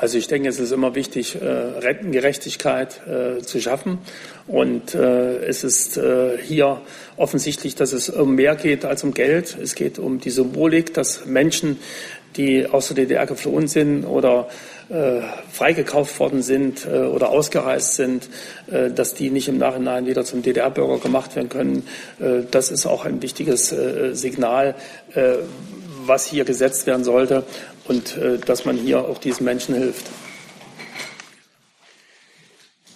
Also 0.00 0.16
ich 0.16 0.28
denke, 0.28 0.48
es 0.48 0.58
ist 0.58 0.72
immer 0.72 0.94
wichtig, 0.94 1.34
äh, 1.34 1.44
Rentengerechtigkeit 1.44 3.02
äh, 3.06 3.42
zu 3.42 3.60
schaffen. 3.60 3.98
Und 4.46 4.94
äh, 4.94 5.44
es 5.44 5.62
ist 5.62 5.98
äh, 5.98 6.38
hier 6.38 6.80
offensichtlich, 7.18 7.74
dass 7.74 7.92
es 7.92 8.08
um 8.08 8.34
mehr 8.34 8.56
geht 8.56 8.86
als 8.86 9.04
um 9.04 9.12
Geld. 9.12 9.58
Es 9.62 9.74
geht 9.74 9.98
um 9.98 10.18
die 10.18 10.30
Symbolik, 10.30 10.94
dass 10.94 11.26
Menschen, 11.26 11.80
die 12.38 12.66
aus 12.66 12.88
der 12.88 12.96
DDR 12.96 13.26
geflohen 13.26 13.68
sind 13.68 14.06
oder 14.06 14.48
äh, 14.88 15.20
freigekauft 15.52 16.18
worden 16.18 16.40
sind 16.40 16.86
äh, 16.86 17.00
oder 17.00 17.28
ausgereist 17.28 17.96
sind, 17.96 18.30
äh, 18.70 18.88
dass 18.90 19.12
die 19.12 19.28
nicht 19.28 19.48
im 19.48 19.58
Nachhinein 19.58 20.06
wieder 20.06 20.24
zum 20.24 20.40
DDR-Bürger 20.40 20.96
gemacht 20.96 21.36
werden 21.36 21.50
können. 21.50 21.86
Äh, 22.18 22.44
das 22.50 22.70
ist 22.70 22.86
auch 22.86 23.04
ein 23.04 23.20
wichtiges 23.20 23.70
äh, 23.70 24.14
Signal, 24.14 24.76
äh, 25.14 25.34
was 26.06 26.24
hier 26.24 26.46
gesetzt 26.46 26.86
werden 26.86 27.04
sollte 27.04 27.44
und 27.86 28.16
äh, 28.16 28.38
dass 28.38 28.64
man 28.64 28.76
hier 28.76 29.00
auch 29.04 29.18
diesen 29.18 29.44
Menschen 29.44 29.74
hilft. 29.74 30.06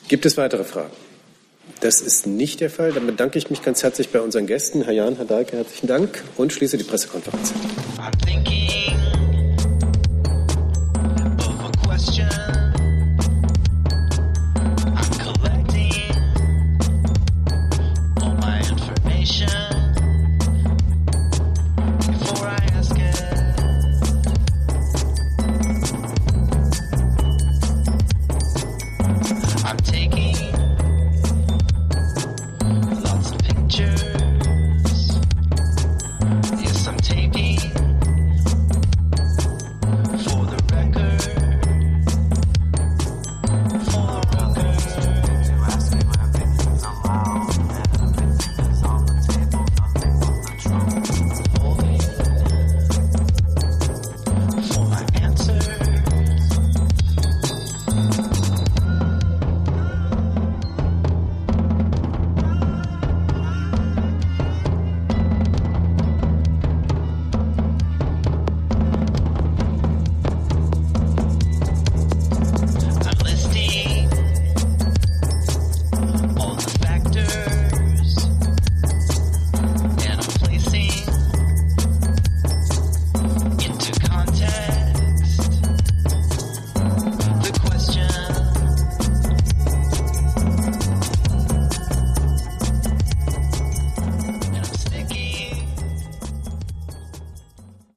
Gibt 0.09 0.27
es 0.27 0.37
weitere 0.37 0.65
Fragen? 0.65 0.93
Das 1.81 2.01
ist 2.01 2.27
nicht 2.27 2.61
der 2.61 2.71
Fall. 2.71 2.93
Dann 2.93 3.07
bedanke 3.07 3.39
ich 3.39 3.51
mich 3.51 3.63
ganz 3.63 3.83
herzlich 3.83 4.11
bei 4.11 4.21
unseren 4.21 4.47
Gästen. 4.47 4.83
Herr 4.83 4.93
Jan, 4.93 5.17
Herr 5.17 5.25
Dahlke, 5.25 5.57
herzlichen 5.57 5.87
Dank 5.87 6.23
und 6.37 6.53
schließe 6.53 6.79
die 6.79 6.85
Pressekonferenz. 6.85 7.53
I'm 7.99 8.13
thinking 8.25 8.84